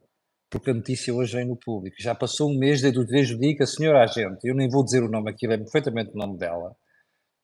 Porque 0.49 0.71
a 0.71 0.73
notícia 0.73 1.13
hoje 1.13 1.35
vem 1.35 1.45
no 1.45 1.55
público. 1.55 1.95
Já 1.99 2.15
passou 2.15 2.49
um 2.49 2.57
mês 2.57 2.81
desde 2.81 2.99
o, 2.99 3.05
dia 3.05 3.55
que 3.55 3.63
a 3.63 3.67
senhora 3.67 4.03
agente, 4.03 4.47
eu 4.47 4.55
nem 4.55 4.67
vou 4.67 4.83
dizer 4.83 5.03
o 5.03 5.09
nome 5.09 5.29
aqui, 5.29 5.47
lembro 5.47 5.65
perfeitamente 5.65 6.11
o 6.13 6.17
nome 6.17 6.37
dela, 6.37 6.75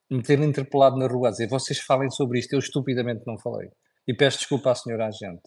me 0.10 0.22
ter 0.24 0.40
interpelado 0.40 0.98
na 0.98 1.08
rua 1.08 1.28
a 1.28 1.32
dizer 1.32 1.48
vocês 1.48 1.80
falem 1.80 2.10
sobre 2.10 2.40
isto, 2.40 2.54
eu 2.54 2.60
estupidamente 2.60 3.24
não 3.26 3.38
falei. 3.38 3.70
E 4.08 4.14
peço 4.14 4.40
desculpa 4.40 4.72
à 4.72 4.76
senhora 4.76 5.08
agente. 5.08 5.44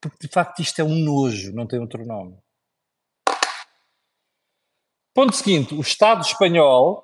Porque 0.00 0.26
de 0.26 0.28
facto 0.28 0.60
isto 0.60 0.80
é 0.80 0.84
um 0.84 0.94
nojo, 0.94 1.52
não 1.52 1.66
tem 1.66 1.80
outro 1.80 2.04
nome. 2.04 2.36
Ponto 5.14 5.34
seguinte: 5.34 5.74
o 5.74 5.80
Estado 5.80 6.22
espanhol 6.22 7.02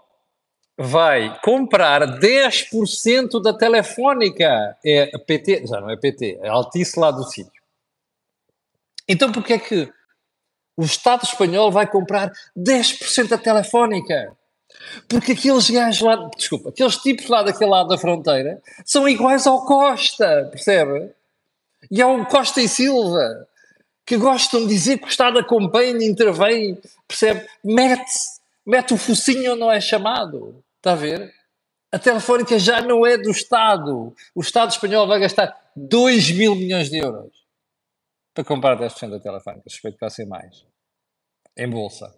vai 0.79 1.41
comprar 1.41 2.03
10% 2.21 3.41
da 3.43 3.57
Telefónica. 3.57 4.77
É 4.85 5.15
a 5.15 5.19
PT, 5.19 5.67
já 5.67 5.81
não 5.81 5.91
é 5.91 5.97
PT, 5.97 6.39
é 6.43 6.49
Altice 6.49 6.99
lá 6.99 7.11
do 7.11 7.25
sítio. 7.25 7.62
Então 9.13 9.31
porquê 9.31 9.53
é 9.53 9.59
que 9.59 9.93
o 10.75 10.85
Estado 10.85 11.23
espanhol 11.23 11.71
vai 11.71 11.87
comprar 11.87 12.33
10% 12.57 13.29
da 13.29 13.37
Telefónica? 13.37 14.35
Porque 15.07 15.33
aqueles 15.33 15.69
gajos 15.69 16.01
lá, 16.01 16.31
desculpa, 16.35 16.71
aqueles 16.71 16.97
tipos 16.97 17.29
lá 17.29 17.43
daquele 17.43 17.69
lado 17.69 17.89
da 17.89 17.99
fronteira 17.99 18.63
são 18.87 19.07
iguais 19.07 19.47
ao 19.47 19.67
Costa, 19.67 20.49
percebe? 20.51 21.11
E 21.91 22.01
ao 22.01 22.25
Costa 22.25 22.63
e 22.63 22.69
Silva, 22.69 23.47
que 24.07 24.17
gostam 24.17 24.63
de 24.63 24.69
dizer 24.69 24.97
que 24.97 25.05
o 25.05 25.09
Estado 25.09 25.39
acompanha, 25.39 26.07
intervém, 26.07 26.81
percebe? 27.07 27.47
Mete, 27.63 28.15
mete 28.65 28.95
o 28.95 28.97
focinho 28.97 29.53
onde 29.53 29.61
não 29.61 29.71
é 29.71 29.79
chamado. 29.79 30.57
Está 30.79 30.93
a 30.93 30.97
ver? 30.97 31.31
A 31.93 31.99
Telefónica 31.99 32.59
já 32.59 32.81
não 32.81 33.05
é 33.05 33.19
do 33.19 33.31
Estado. 33.31 34.15
O 34.35 34.41
Estado 34.41 34.71
espanhol 34.71 35.07
vai 35.07 35.21
gastar 35.21 35.55
2 35.77 36.31
mil 36.31 36.55
milhões 36.55 36.89
de 36.89 36.97
euros 36.97 37.42
para 38.35 38.45
comprar 38.45 38.79
10% 38.79 39.11
da 39.11 39.21
Telefónica. 39.21 39.69
Suspeito 39.69 39.97
que 39.97 40.01
vai 40.01 40.11
ser 40.11 40.27
mais. 40.27 40.65
Em 41.57 41.69
bolsa. 41.69 42.15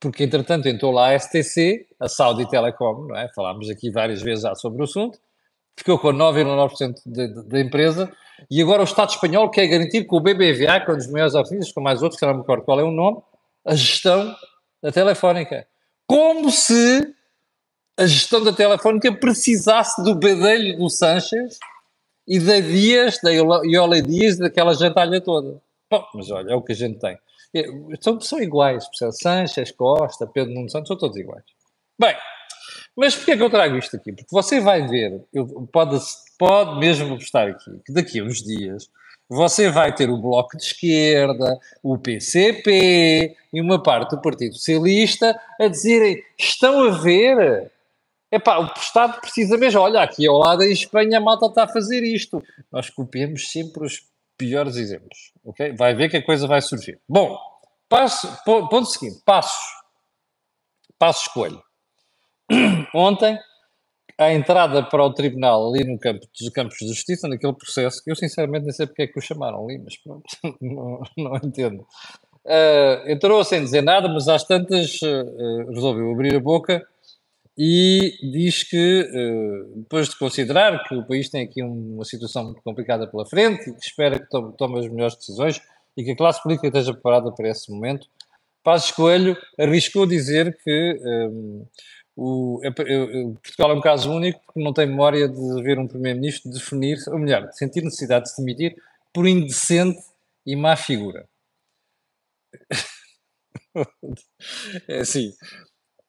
Porque, 0.00 0.22
entretanto, 0.22 0.66
entrou 0.66 0.92
lá 0.92 1.08
a 1.08 1.18
STC, 1.18 1.86
a 1.98 2.08
Saudi 2.08 2.48
Telecom, 2.48 3.06
não 3.08 3.16
é? 3.16 3.28
Falámos 3.34 3.70
aqui 3.70 3.90
várias 3.90 4.22
vezes 4.22 4.42
já 4.42 4.54
sobre 4.54 4.80
o 4.80 4.84
assunto. 4.84 5.18
Ficou 5.78 5.98
com 5.98 6.08
9,9% 6.08 7.48
da 7.48 7.60
empresa. 7.60 8.12
E 8.50 8.60
agora 8.60 8.82
o 8.82 8.84
Estado 8.84 9.10
espanhol 9.10 9.50
quer 9.50 9.66
garantir 9.66 10.04
que 10.04 10.14
o 10.14 10.20
BBVA, 10.20 10.80
que 10.80 10.90
é 10.90 10.94
um 10.94 10.96
dos 10.96 11.10
maiores 11.10 11.34
acionistas, 11.34 11.72
com 11.72 11.80
mais 11.80 12.02
outros, 12.02 12.18
que 12.18 12.26
não 12.26 12.34
me 12.34 12.40
recordo 12.40 12.64
qual 12.64 12.78
é 12.78 12.84
o 12.84 12.90
nome, 12.90 13.22
a 13.64 13.74
gestão 13.74 14.34
da 14.82 14.92
Telefónica. 14.92 15.66
Como 16.06 16.50
se 16.50 17.14
a 17.96 18.06
gestão 18.06 18.42
da 18.42 18.52
Telefónica 18.52 19.12
precisasse 19.12 20.02
do 20.02 20.14
bedelho 20.14 20.76
do 20.76 20.90
Sanches 20.90 21.58
e 22.26 22.38
da 22.38 22.60
Dias, 22.60 23.18
da 23.22 23.30
Iola 23.30 24.02
Dias, 24.02 24.38
daquela 24.38 24.74
jantalha 24.74 25.20
toda. 25.20 25.60
Bom, 25.90 26.04
mas 26.14 26.30
olha, 26.30 26.52
é 26.52 26.54
o 26.54 26.62
que 26.62 26.72
a 26.72 26.76
gente 26.76 26.98
tem. 26.98 27.18
São, 28.00 28.20
são 28.20 28.40
iguais, 28.40 28.86
percebe? 28.88 29.12
Sanches, 29.12 29.70
Costa, 29.70 30.26
Pedro 30.26 30.52
Nuno 30.52 30.68
Santos, 30.68 30.88
são 30.88 30.96
todos 30.96 31.16
iguais. 31.16 31.44
Bem, 31.98 32.16
mas 32.96 33.14
porquê 33.14 33.32
é 33.32 33.36
que 33.36 33.42
eu 33.42 33.50
trago 33.50 33.76
isto 33.76 33.96
aqui? 33.96 34.12
Porque 34.12 34.26
você 34.30 34.60
vai 34.60 34.86
ver, 34.86 35.22
eu, 35.32 35.46
pode, 35.72 35.98
pode 36.38 36.78
mesmo 36.78 37.14
apostar 37.14 37.48
aqui, 37.48 37.70
que 37.84 37.92
daqui 37.92 38.20
a 38.20 38.24
uns 38.24 38.42
dias 38.42 38.88
você 39.28 39.70
vai 39.70 39.94
ter 39.94 40.10
o 40.10 40.18
Bloco 40.18 40.56
de 40.56 40.64
Esquerda, 40.64 41.58
o 41.82 41.96
PCP 41.98 43.36
e 43.52 43.60
uma 43.60 43.82
parte 43.82 44.10
do 44.10 44.20
Partido 44.20 44.54
Socialista 44.54 45.38
a 45.58 45.66
dizerem 45.66 46.22
estão 46.38 46.84
a 46.84 46.90
ver 46.90 47.70
Epá, 48.34 48.58
o 48.58 48.64
Estado 48.76 49.20
precisa 49.20 49.56
mesmo. 49.56 49.80
Olha, 49.80 50.02
aqui 50.02 50.26
ao 50.26 50.38
lado 50.38 50.64
em 50.64 50.72
Espanha 50.72 51.18
a 51.18 51.20
malta 51.20 51.46
está 51.46 51.64
a 51.64 51.68
fazer 51.68 52.02
isto. 52.02 52.42
Nós 52.72 52.90
copiamos 52.90 53.52
sempre 53.52 53.86
os 53.86 54.08
piores 54.36 54.74
exemplos. 54.74 55.32
Ok? 55.44 55.72
Vai 55.76 55.94
ver 55.94 56.08
que 56.08 56.16
a 56.16 56.24
coisa 56.24 56.48
vai 56.48 56.60
surgir. 56.60 57.00
Bom, 57.08 57.38
passo, 57.88 58.28
ponto 58.44 58.86
seguinte: 58.86 59.22
passos. 59.24 59.84
Passos 60.98 61.28
Coelho. 61.28 61.62
Ontem, 62.92 63.38
a 64.18 64.32
entrada 64.32 64.82
para 64.82 65.04
o 65.04 65.14
tribunal 65.14 65.72
ali 65.72 65.84
no 65.84 65.96
campo 65.96 66.26
dos 66.36 66.48
Campos 66.48 66.78
de 66.78 66.88
Justiça, 66.88 67.28
naquele 67.28 67.52
processo, 67.52 68.02
que 68.02 68.10
eu 68.10 68.16
sinceramente 68.16 68.64
nem 68.64 68.72
sei 68.72 68.88
porque 68.88 69.02
é 69.02 69.06
que 69.06 69.18
o 69.18 69.22
chamaram 69.22 69.64
ali, 69.64 69.78
mas 69.78 69.96
pronto, 69.96 70.24
não, 70.60 71.02
não 71.16 71.36
entendo. 71.36 71.86
Uh, 72.44 73.08
entrou 73.08 73.44
sem 73.44 73.62
dizer 73.62 73.82
nada, 73.82 74.08
mas 74.08 74.26
às 74.26 74.42
tantas 74.42 75.00
uh, 75.02 75.70
resolveu 75.70 76.10
abrir 76.10 76.34
a 76.34 76.40
boca 76.40 76.84
e 77.56 78.18
diz 78.32 78.64
que, 78.64 79.10
eh, 79.12 79.64
depois 79.76 80.08
de 80.08 80.18
considerar 80.18 80.82
que 80.88 80.94
o 80.94 81.06
país 81.06 81.28
tem 81.28 81.44
aqui 81.44 81.62
uma 81.62 82.04
situação 82.04 82.44
muito 82.44 82.62
complicada 82.62 83.06
pela 83.06 83.24
frente 83.24 83.70
e 83.70 83.74
que 83.74 83.86
espera 83.86 84.18
que 84.18 84.28
tome, 84.28 84.78
as 84.78 84.88
melhores 84.88 85.16
decisões 85.16 85.60
e 85.96 86.02
que 86.02 86.10
a 86.10 86.16
classe 86.16 86.42
política 86.42 86.66
esteja 86.66 86.92
preparada 86.92 87.30
para 87.30 87.48
esse 87.48 87.70
momento, 87.70 88.08
Passos 88.64 88.90
Coelho 88.90 89.36
arriscou 89.58 90.06
dizer 90.06 90.58
que 90.64 90.98
um, 91.00 91.08
ehm, 91.08 91.66
o, 92.16 92.60
é, 92.62 92.68
é, 92.68 92.72
Portugal 93.42 93.70
é 93.70 93.74
um 93.74 93.80
caso 93.80 94.10
único 94.10 94.40
porque 94.46 94.62
não 94.62 94.72
tem 94.72 94.86
memória 94.86 95.28
de 95.28 95.62
ver 95.62 95.78
um 95.78 95.86
primeiro-ministro 95.86 96.50
definir, 96.50 96.98
ou 97.08 97.18
melhor, 97.18 97.46
de 97.48 97.56
sentir 97.56 97.82
necessidade 97.82 98.24
de 98.24 98.30
se 98.30 98.40
demitir 98.40 98.74
por 99.12 99.28
indecente 99.28 100.00
e 100.46 100.56
má 100.56 100.76
figura. 100.76 101.28
é 104.88 105.00
assim, 105.00 105.32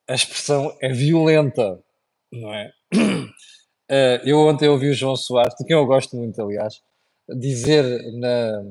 a 0.08 0.14
expressão 0.14 0.76
é 0.80 0.92
violenta, 0.92 1.82
não 2.32 2.54
é? 2.54 2.72
Uh, 2.94 4.22
eu 4.24 4.38
ontem 4.38 4.68
ouvi 4.68 4.90
o 4.90 4.94
João 4.94 5.16
Soares, 5.16 5.54
de 5.58 5.64
quem 5.64 5.76
eu 5.76 5.86
gosto 5.86 6.16
muito, 6.16 6.40
aliás, 6.40 6.80
dizer 7.28 7.84
na, 8.18 8.62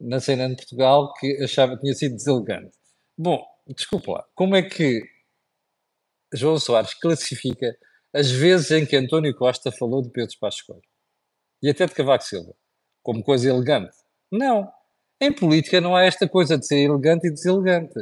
na 0.00 0.20
cena 0.20 0.48
de 0.48 0.56
Portugal 0.56 1.12
que 1.14 1.42
achava 1.42 1.76
que 1.76 1.82
tinha 1.82 1.94
sido 1.94 2.16
deselegante. 2.16 2.76
Bom, 3.16 3.44
desculpa 3.68 4.12
lá, 4.12 4.24
como 4.34 4.56
é 4.56 4.62
que 4.62 5.02
João 6.34 6.58
Soares 6.58 6.94
classifica 6.94 7.76
as 8.12 8.30
vezes 8.30 8.70
em 8.70 8.84
que 8.84 8.96
António 8.96 9.34
Costa 9.34 9.70
falou 9.70 10.02
de 10.02 10.10
Pedro 10.10 10.36
Passos 10.40 10.62
Coelho 10.62 10.82
e 11.62 11.70
até 11.70 11.86
de 11.86 11.94
Cavaco 11.94 12.24
Silva 12.24 12.54
como 13.02 13.22
coisa 13.22 13.48
elegante? 13.48 13.96
Não. 14.30 14.70
Em 15.20 15.32
política 15.32 15.80
não 15.80 15.94
há 15.94 16.04
esta 16.04 16.28
coisa 16.28 16.58
de 16.58 16.66
ser 16.66 16.78
elegante 16.78 17.28
e 17.28 17.30
deselegante. 17.30 17.94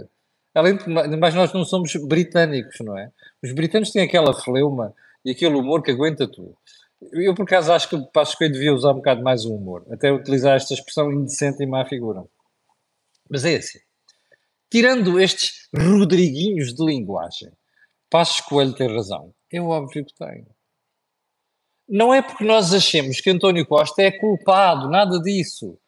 Além 0.55 0.77
de 0.77 1.17
mais, 1.17 1.35
nós 1.35 1.53
não 1.53 1.65
somos 1.65 1.95
britânicos, 1.95 2.77
não 2.81 2.99
é? 2.99 3.11
Os 3.43 3.53
britânicos 3.53 3.93
têm 3.93 4.03
aquela 4.03 4.35
fleuma 4.35 4.95
e 5.25 5.31
aquele 5.31 5.55
humor 5.55 5.83
que 5.83 5.91
aguenta 5.91 6.27
tudo. 6.27 6.57
Eu, 7.13 7.35
por 7.35 7.45
acaso, 7.45 7.73
acho 7.73 7.89
que 7.89 7.97
o 7.97 8.07
Passos 8.07 8.35
Coelho 8.35 8.53
devia 8.53 8.75
usar 8.75 8.91
um 8.91 8.97
bocado 8.97 9.23
mais 9.23 9.45
o 9.45 9.55
humor, 9.55 9.87
até 9.91 10.13
utilizar 10.13 10.57
esta 10.57 10.75
expressão 10.75 11.11
indecente 11.11 11.63
e 11.63 11.67
má 11.67 11.85
figura. 11.87 12.25
Mas 13.29 13.45
é 13.45 13.57
assim. 13.57 13.79
Tirando 14.71 15.19
estes 15.19 15.69
Rodriguinhos 15.75 16.75
de 16.75 16.85
linguagem, 16.85 17.51
Passos 18.11 18.41
Coelho 18.41 18.75
tem 18.75 18.93
razão. 18.95 19.33
É 19.51 19.61
óbvio 19.61 20.05
que 20.05 20.15
tem. 20.15 20.47
Não 21.89 22.13
é 22.13 22.23
porque 22.23 22.45
nós 22.45 22.73
achemos 22.75 23.21
que 23.21 23.31
António 23.31 23.67
Costa 23.67 24.03
é 24.03 24.13
culpado, 24.13 24.89
nada 24.89 25.19
disso. 25.21 25.79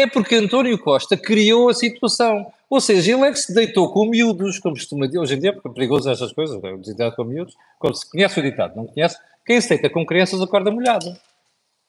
É 0.00 0.06
porque 0.06 0.34
António 0.34 0.78
Costa 0.78 1.14
criou 1.14 1.68
a 1.68 1.74
situação. 1.74 2.50
Ou 2.70 2.80
seja, 2.80 3.12
ele 3.12 3.26
é 3.26 3.30
que 3.30 3.38
se 3.38 3.52
deitou 3.52 3.92
com 3.92 4.06
miúdos, 4.06 4.58
como 4.58 4.74
costuma 4.74 5.04
dizer 5.04 5.18
hoje 5.18 5.34
em 5.34 5.40
dia, 5.40 5.52
porque 5.52 5.68
é 5.68 5.72
perigoso 5.72 6.08
essas 6.08 6.32
coisas, 6.32 6.58
é, 6.64 6.74
deitar 6.78 7.14
com 7.14 7.22
miúdos. 7.22 7.54
Como 7.78 7.94
se 7.94 8.10
conhece 8.10 8.40
o 8.40 8.42
ditado, 8.42 8.76
não 8.76 8.86
conhece? 8.86 9.18
Quem 9.44 9.60
se 9.60 9.68
deita 9.68 9.90
com 9.90 10.06
crianças 10.06 10.40
acorda 10.40 10.70
molhado. 10.70 11.14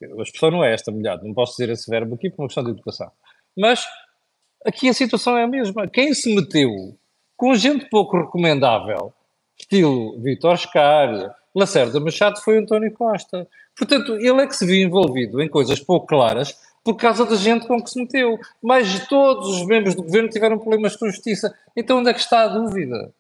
A 0.01 0.22
expressão 0.24 0.51
não 0.51 0.62
é 0.62 0.74
esta, 0.74 0.91
molhado. 0.91 1.25
Não 1.25 1.34
posso 1.34 1.53
dizer 1.53 1.72
esse 1.72 1.89
verbo 1.89 2.15
aqui 2.15 2.30
por 2.30 2.41
uma 2.41 2.50
questão 2.50 2.65
de 2.65 2.72
educação. 2.72 3.10
Mas 3.58 3.86
aqui 4.65 4.89
a 4.89 4.94
situação 4.94 5.38
é 5.38 5.44
a 5.44 5.48
mesma. 5.48 5.88
Quem 5.88 6.13
se 6.13 6.36
meteu 6.36 6.70
com 7.38 7.56
gente 7.56 7.86
pouco 7.86 8.18
recomendável, 8.18 9.13
estilo 9.58 10.20
Vítor 10.20 10.58
Scária, 10.58 11.34
Lacerda 11.56 11.98
Machado, 12.01 12.41
foi 12.41 12.58
António 12.58 12.91
Costa. 12.91 13.48
Portanto, 13.77 14.15
ele 14.15 14.41
é 14.41 14.48
que 14.48 14.56
se 14.56 14.65
viu 14.65 14.86
envolvido 14.86 15.41
em 15.41 15.48
coisas 15.48 15.80
pouco 15.80 16.08
claras 16.08 16.58
por 16.83 16.95
causa 16.95 17.25
da 17.25 17.35
gente 17.35 17.67
com 17.67 17.81
que 17.81 17.89
se 17.89 18.00
meteu. 18.00 18.39
Mas 18.61 19.07
todos 19.07 19.47
os 19.47 19.65
membros 19.65 19.95
do 19.95 20.03
governo 20.03 20.29
tiveram 20.29 20.57
problemas 20.57 20.95
com 20.95 21.05
a 21.05 21.09
justiça. 21.09 21.55
Então 21.75 22.00
onde 22.00 22.09
é 22.09 22.13
que 22.13 22.19
está 22.19 22.43
a 22.43 22.47
dúvida? 22.47 23.13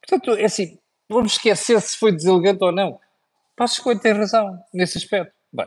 Portanto, 0.00 0.36
é 0.38 0.44
assim, 0.44 0.78
vamos 1.08 1.32
esquecer 1.32 1.80
se 1.80 1.96
foi 1.96 2.12
deselegante 2.12 2.62
ou 2.64 2.72
não. 2.72 2.98
Passos 3.56 3.78
Coelho 3.78 4.00
tem 4.00 4.12
razão 4.12 4.58
nesse 4.72 4.98
aspecto. 4.98 5.32
Bem, 5.52 5.66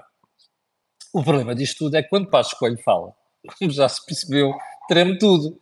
o 1.13 1.23
problema 1.23 1.53
disto 1.53 1.79
tudo 1.79 1.95
é 1.95 2.03
que 2.03 2.09
quando 2.09 2.29
Passos 2.29 2.53
Coelho 2.53 2.77
fala, 2.83 3.13
como 3.59 3.71
já 3.71 3.87
se 3.87 4.05
percebeu, 4.05 4.53
treme 4.87 5.17
tudo. 5.17 5.59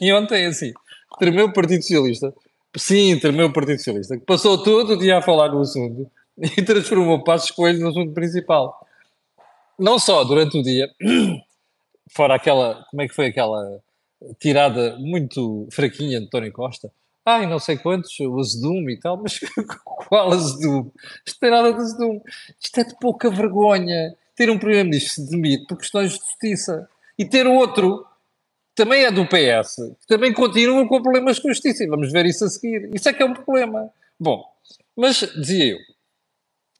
E 0.00 0.12
ontem, 0.12 0.46
assim, 0.46 0.72
tremeu 1.18 1.46
o 1.46 1.52
Partido 1.52 1.82
Socialista. 1.82 2.34
Sim, 2.76 3.18
tremeu 3.18 3.48
o 3.48 3.52
Partido 3.52 3.78
Socialista, 3.78 4.18
que 4.18 4.24
passou 4.24 4.62
todo 4.62 4.92
o 4.92 4.98
dia 4.98 5.18
a 5.18 5.22
falar 5.22 5.48
no 5.48 5.60
assunto 5.60 6.10
e 6.38 6.62
transformou 6.62 7.24
Passos 7.24 7.50
Coelho 7.50 7.80
no 7.80 7.88
assunto 7.88 8.12
principal 8.12 8.86
não 9.80 9.98
só 9.98 10.22
durante 10.24 10.58
o 10.58 10.62
dia, 10.62 10.88
fora 12.12 12.34
aquela, 12.34 12.84
como 12.90 13.02
é 13.02 13.08
que 13.08 13.14
foi 13.14 13.26
aquela 13.26 13.80
tirada 14.38 14.96
muito 14.98 15.66
fraquinha 15.72 16.20
de 16.20 16.28
Tony 16.28 16.50
Costa, 16.50 16.92
ai, 17.24 17.46
não 17.46 17.58
sei 17.58 17.76
quantos, 17.76 18.18
o 18.20 18.38
azedume 18.38 18.94
e 18.94 19.00
tal, 19.00 19.16
mas 19.16 19.40
qual 19.84 20.32
azedume? 20.32 20.92
Isto 21.26 21.40
tem 21.40 21.50
nada 21.50 21.72
de 21.72 21.80
azedume. 21.80 22.20
Isto 22.62 22.80
é 22.80 22.84
de 22.84 22.96
pouca 22.98 23.30
vergonha 23.30 24.14
ter 24.36 24.50
um 24.50 24.58
primeiro-ministro 24.58 25.14
se 25.14 25.30
demite 25.30 25.66
por 25.66 25.78
questões 25.78 26.12
de 26.12 26.18
justiça 26.18 26.88
e 27.18 27.24
ter 27.24 27.46
outro 27.46 28.06
também 28.74 29.04
é 29.04 29.10
do 29.10 29.26
PS, 29.26 29.76
que 30.00 30.06
também 30.06 30.32
continuam 30.32 30.86
com 30.86 31.02
problemas 31.02 31.38
com 31.38 31.48
justiça. 31.48 31.84
E 31.84 31.88
vamos 31.88 32.10
ver 32.10 32.24
isso 32.24 32.44
a 32.44 32.48
seguir. 32.48 32.88
Isso 32.94 33.08
é 33.08 33.12
que 33.12 33.22
é 33.22 33.26
um 33.26 33.34
problema. 33.34 33.90
Bom, 34.18 34.42
mas 34.96 35.18
dizia 35.36 35.72
eu, 35.72 35.78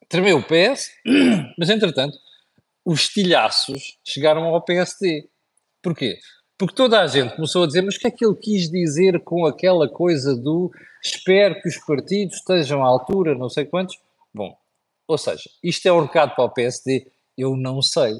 tremeu 0.09 0.39
o 0.39 0.43
PS, 0.43 0.91
mas 1.59 1.69
entretanto, 1.69 2.17
os 2.91 3.03
estilhaços 3.03 3.99
chegaram 4.05 4.45
ao 4.47 4.61
PSD. 4.63 5.29
Porquê? 5.81 6.19
Porque 6.59 6.75
toda 6.75 7.01
a 7.01 7.07
gente 7.07 7.37
começou 7.37 7.63
a 7.63 7.67
dizer, 7.69 7.83
mas 7.83 7.95
o 7.95 8.01
que 8.01 8.09
é 8.09 8.11
que 8.11 8.27
ele 8.27 8.35
quis 8.35 8.69
dizer 8.69 9.21
com 9.21 9.47
aquela 9.47 9.89
coisa 9.89 10.35
do 10.35 10.73
espero 11.01 11.61
que 11.63 11.69
os 11.69 11.77
partidos 11.77 12.39
estejam 12.39 12.85
à 12.85 12.89
altura, 12.89 13.37
não 13.37 13.49
sei 13.49 13.65
quantos? 13.65 13.97
Bom, 14.35 14.57
ou 15.07 15.17
seja, 15.17 15.49
isto 15.63 15.87
é 15.87 15.93
um 15.93 16.03
recado 16.03 16.35
para 16.35 16.45
o 16.45 16.51
PSD? 16.51 17.07
Eu 17.39 17.57
não 17.57 17.81
sei. 17.81 18.13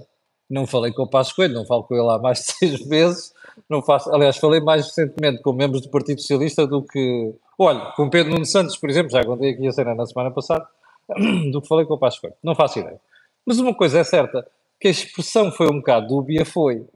Não 0.49 0.69
falei 0.69 0.93
com 0.93 1.03
o 1.03 1.11
Passos 1.11 1.33
Coelho, 1.33 1.55
não 1.55 1.67
falo 1.67 1.83
com 1.83 1.97
ele 1.97 2.09
há 2.09 2.19
mais 2.19 2.39
de 2.39 2.53
seis 2.55 2.87
meses. 2.87 3.33
Não 3.69 3.83
faço, 3.83 4.15
aliás, 4.15 4.37
falei 4.37 4.61
mais 4.61 4.87
recentemente 4.87 5.43
com 5.43 5.53
membros 5.53 5.83
do 5.83 5.91
Partido 5.91 6.21
Socialista 6.21 6.65
do 6.65 6.85
que. 6.85 7.35
Olha, 7.59 7.93
com 7.97 8.09
Pedro 8.09 8.33
Nuno 8.33 8.47
Santos, 8.47 8.77
por 8.77 8.89
exemplo, 8.89 9.11
já 9.11 9.25
contei 9.25 9.51
aqui 9.51 9.67
a 9.67 9.73
cena 9.73 9.97
na 9.97 10.07
semana 10.07 10.31
passada, 10.31 10.65
do 11.51 11.61
que 11.61 11.67
falei 11.67 11.85
com 11.87 11.95
o 11.95 11.99
Passos 11.99 12.21
Coelho. 12.21 12.37
Não 12.41 12.55
faço 12.55 12.79
ideia. 12.79 13.01
Mas 13.45 13.59
uma 13.59 13.75
coisa 13.75 13.99
é 13.99 14.05
certa, 14.05 14.47
que 14.81 14.89
a 14.89 14.91
expressão 14.91 15.53
foi 15.53 15.67
um 15.67 15.79
bocado 15.79 16.09
dúbia, 16.09 16.45
foi. 16.45 16.87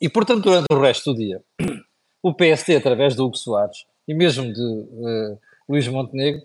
E, 0.00 0.08
portanto, 0.08 0.42
durante 0.42 0.66
o 0.70 0.78
resto 0.78 1.12
do 1.12 1.18
dia, 1.18 1.42
o 2.22 2.34
PSD, 2.34 2.76
através 2.76 3.14
do 3.14 3.24
Hugo 3.24 3.36
Soares, 3.36 3.86
e 4.06 4.14
mesmo 4.14 4.52
de 4.52 4.60
uh, 4.60 5.38
Luís 5.68 5.88
Montenegro, 5.88 6.42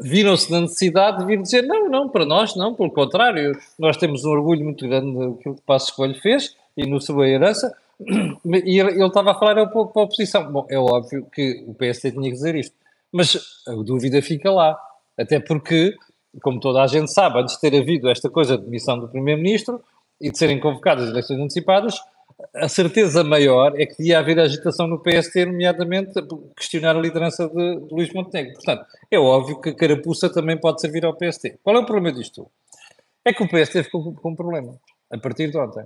viram-se 0.00 0.50
na 0.50 0.60
necessidade 0.60 1.18
de 1.18 1.24
vir 1.24 1.40
dizer 1.40 1.62
não, 1.62 1.88
não, 1.88 2.08
para 2.08 2.24
nós 2.24 2.54
não, 2.54 2.74
pelo 2.74 2.90
contrário, 2.90 3.58
nós 3.78 3.96
temos 3.96 4.24
um 4.24 4.30
orgulho 4.30 4.64
muito 4.64 4.86
grande 4.86 5.12
daquilo 5.12 5.36
que 5.38 5.48
o 5.48 5.64
Passo 5.64 5.86
Escolho 5.86 6.14
fez 6.20 6.54
e 6.76 6.86
no 6.86 7.00
sua 7.00 7.28
herança, 7.28 7.74
e 8.64 8.78
ele 8.78 9.04
estava 9.04 9.32
a 9.32 9.34
falar 9.34 9.66
para 9.66 9.80
a 9.80 10.02
oposição. 10.02 10.50
Bom, 10.50 10.66
é 10.68 10.78
óbvio 10.78 11.26
que 11.32 11.64
o 11.66 11.74
PSD 11.74 12.12
tinha 12.12 12.24
que 12.24 12.36
dizer 12.36 12.54
isto, 12.54 12.74
mas 13.12 13.62
a 13.66 13.72
dúvida 13.72 14.20
fica 14.22 14.50
lá, 14.50 14.78
até 15.18 15.40
porque, 15.40 15.94
como 16.42 16.60
toda 16.60 16.82
a 16.82 16.86
gente 16.86 17.12
sabe, 17.12 17.40
antes 17.40 17.54
de 17.54 17.60
ter 17.60 17.78
havido 17.78 18.08
esta 18.08 18.30
coisa 18.30 18.56
de 18.56 18.64
demissão 18.64 18.98
do 18.98 19.08
Primeiro-Ministro 19.08 19.82
e 20.20 20.30
de 20.30 20.38
serem 20.38 20.60
convocadas 20.60 21.04
as 21.04 21.10
eleições 21.10 21.40
antecipadas, 21.40 22.00
a 22.54 22.68
certeza 22.68 23.22
maior 23.22 23.78
é 23.78 23.86
que 23.86 24.02
ia 24.02 24.18
haver 24.18 24.38
agitação 24.38 24.86
no 24.86 25.02
PST, 25.02 25.44
nomeadamente 25.44 26.12
questionar 26.56 26.96
a 26.96 27.00
liderança 27.00 27.48
de, 27.48 27.80
de 27.80 27.94
Luís 27.94 28.12
Montenegro. 28.12 28.54
Portanto, 28.54 28.86
é 29.10 29.18
óbvio 29.18 29.60
que 29.60 29.70
a 29.70 29.74
carapuça 29.74 30.32
também 30.32 30.58
pode 30.58 30.80
servir 30.80 31.04
ao 31.04 31.16
PST. 31.16 31.58
Qual 31.62 31.76
é 31.76 31.80
o 31.80 31.86
problema 31.86 32.16
disto? 32.16 32.50
É 33.24 33.32
que 33.32 33.42
o 33.42 33.48
PST 33.48 33.84
ficou 33.84 34.14
com 34.14 34.30
um 34.30 34.34
problema, 34.36 34.78
a 35.10 35.18
partir 35.18 35.50
de 35.50 35.58
ontem. 35.58 35.84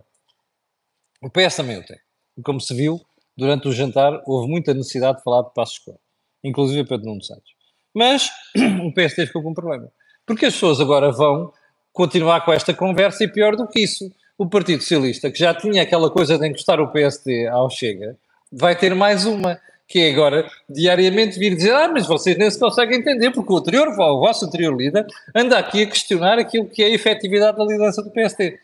O 1.23 1.31
PS 1.31 1.57
também 1.57 1.79
o 1.79 1.85
tem. 1.85 1.99
E 2.37 2.43
como 2.43 2.61
se 2.61 2.75
viu, 2.75 3.01
durante 3.37 3.67
o 3.67 3.73
jantar 3.73 4.23
houve 4.27 4.49
muita 4.49 4.75
necessidade 4.75 5.19
de 5.19 5.25
falar 5.25 5.43
de 5.43 5.53
Passos 5.55 5.79
Coelho, 5.79 6.01
inclusive 6.43 6.89
Pedro 6.89 7.07
Nuno 7.07 7.23
Santos. 7.23 7.55
Mas 7.93 8.29
o 8.85 8.93
PST 8.93 9.27
ficou 9.27 9.43
com 9.43 9.51
um 9.51 9.55
problema. 9.55 9.91
Porque 10.26 10.47
as 10.47 10.54
pessoas 10.54 10.81
agora 10.81 11.11
vão 11.11 11.52
continuar 11.93 12.45
com 12.45 12.52
esta 12.52 12.75
conversa 12.75 13.25
e 13.25 13.28
pior 13.28 13.57
do 13.57 13.66
que 13.66 13.81
isso 13.81 14.11
o 14.37 14.49
Partido 14.49 14.83
Socialista, 14.83 15.31
que 15.31 15.38
já 15.38 15.54
tinha 15.54 15.83
aquela 15.83 16.11
coisa 16.11 16.38
de 16.38 16.47
encostar 16.47 16.81
o 16.81 16.88
PSD 16.88 17.47
ao 17.47 17.71
Chega, 17.71 18.19
vai 18.50 18.76
ter 18.76 18.95
mais 18.95 19.26
uma, 19.26 19.61
que 19.87 20.00
é 20.00 20.11
agora 20.11 20.50
diariamente 20.69 21.38
vir 21.38 21.54
dizer: 21.54 21.73
Ah, 21.73 21.88
mas 21.88 22.07
vocês 22.07 22.37
nem 22.37 22.50
se 22.50 22.59
conseguem 22.59 22.99
entender, 22.99 23.31
porque 23.31 23.52
o 23.52 23.57
anterior, 23.57 23.88
o 23.88 24.21
vosso 24.21 24.45
anterior 24.45 24.76
líder, 24.76 25.07
anda 25.35 25.59
aqui 25.59 25.83
a 25.83 25.87
questionar 25.87 26.38
aquilo 26.38 26.69
que 26.69 26.83
é 26.83 26.87
a 26.87 26.90
efetividade 26.90 27.57
da 27.57 27.64
liderança 27.64 28.02
do 28.02 28.11
PSD. 28.11 28.59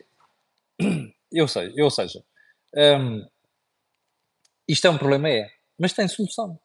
Eu 1.31 1.47
sei, 1.47 1.73
ou 1.81 1.89
seja, 1.89 2.21
hum, 2.75 3.25
isto 4.67 4.85
é 4.85 4.89
um 4.89 4.97
problema, 4.97 5.29
é, 5.29 5.49
mas 5.79 5.93
tem 5.93 6.05
solução. 6.09 6.59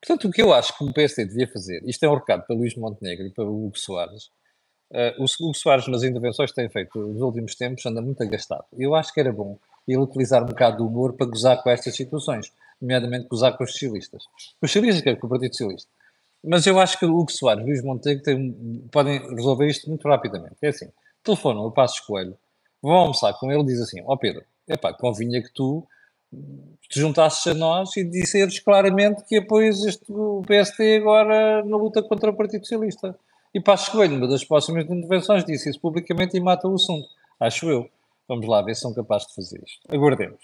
Portanto, 0.00 0.28
o 0.28 0.30
que 0.30 0.42
eu 0.42 0.52
acho 0.52 0.76
que 0.76 0.84
o 0.84 0.92
PSD 0.92 1.26
devia 1.26 1.48
fazer, 1.48 1.82
isto 1.84 2.04
é 2.04 2.08
um 2.08 2.14
recado 2.14 2.46
para 2.46 2.56
Luís 2.56 2.74
Montenegro 2.74 3.26
e 3.26 3.30
para 3.30 3.44
o 3.44 3.66
Hugo 3.66 3.78
Soares, 3.78 4.30
Uh, 4.90 5.22
o 5.22 5.24
Hugo 5.24 5.54
Soares, 5.54 5.86
nas 5.86 6.02
intervenções 6.02 6.50
que 6.50 6.56
tem 6.56 6.68
feito 6.68 6.98
nos 6.98 7.22
últimos 7.22 7.54
tempos, 7.54 7.86
anda 7.86 8.02
muito 8.02 8.20
agastado. 8.22 8.64
Eu 8.76 8.94
acho 8.96 9.14
que 9.14 9.20
era 9.20 9.32
bom 9.32 9.56
ele 9.86 9.98
utilizar 9.98 10.42
um 10.42 10.46
bocado 10.46 10.78
do 10.78 10.86
humor 10.86 11.12
para 11.12 11.26
gozar 11.26 11.62
com 11.62 11.70
estas 11.70 11.94
situações, 11.94 12.52
nomeadamente 12.80 13.28
gozar 13.28 13.56
com 13.56 13.62
os 13.62 13.72
socialistas. 13.72 14.24
Os 14.60 14.70
socialistas, 14.70 15.02
que 15.02 15.10
é 15.10 15.14
com 15.14 15.28
o 15.28 15.30
Partido 15.30 15.52
Socialista. 15.52 15.88
Mas 16.42 16.66
eu 16.66 16.78
acho 16.80 16.98
que 16.98 17.06
o 17.06 17.16
Hugo 17.16 17.30
Soares 17.30 17.62
e 17.62 17.66
Luís 17.66 17.84
Montenegro 17.84 18.24
têm, 18.24 18.88
podem 18.90 19.18
resolver 19.34 19.68
isto 19.68 19.88
muito 19.88 20.08
rapidamente. 20.08 20.56
É 20.60 20.68
assim, 20.68 20.88
telefonam 21.22 21.64
o 21.66 21.70
Passo 21.70 22.04
Coelho, 22.04 22.36
vão 22.82 22.92
almoçar 22.92 23.32
com 23.34 23.50
ele 23.52 23.62
e 23.62 23.66
diz 23.66 23.80
assim, 23.80 24.00
ó 24.02 24.14
oh 24.14 24.18
Pedro, 24.18 24.42
epá, 24.66 24.92
convinha 24.92 25.40
que 25.40 25.52
tu 25.52 25.86
te 26.88 26.98
juntasses 26.98 27.46
a 27.46 27.54
nós 27.54 27.96
e 27.96 28.04
disseres 28.04 28.58
claramente 28.58 29.24
que 29.24 29.36
apoias 29.36 29.84
este, 29.84 30.12
o 30.12 30.42
PST 30.42 30.96
agora 30.96 31.64
na 31.64 31.76
luta 31.76 32.02
contra 32.02 32.30
o 32.30 32.34
Partido 32.34 32.62
Socialista. 32.62 33.16
E 33.54 33.60
Passos 33.60 33.88
Coelho, 33.88 34.14
numa 34.14 34.28
das 34.28 34.44
próximas 34.44 34.84
intervenções, 34.84 35.44
disse 35.44 35.70
isso 35.70 35.80
publicamente 35.80 36.36
e 36.36 36.40
mata 36.40 36.68
o 36.68 36.74
assunto. 36.74 37.08
Acho 37.38 37.70
eu. 37.70 37.88
Vamos 38.28 38.46
lá 38.46 38.62
ver 38.62 38.74
se 38.74 38.82
são 38.82 38.94
capazes 38.94 39.28
de 39.28 39.34
fazer 39.34 39.60
isto. 39.64 39.80
Aguardemos. 39.88 40.40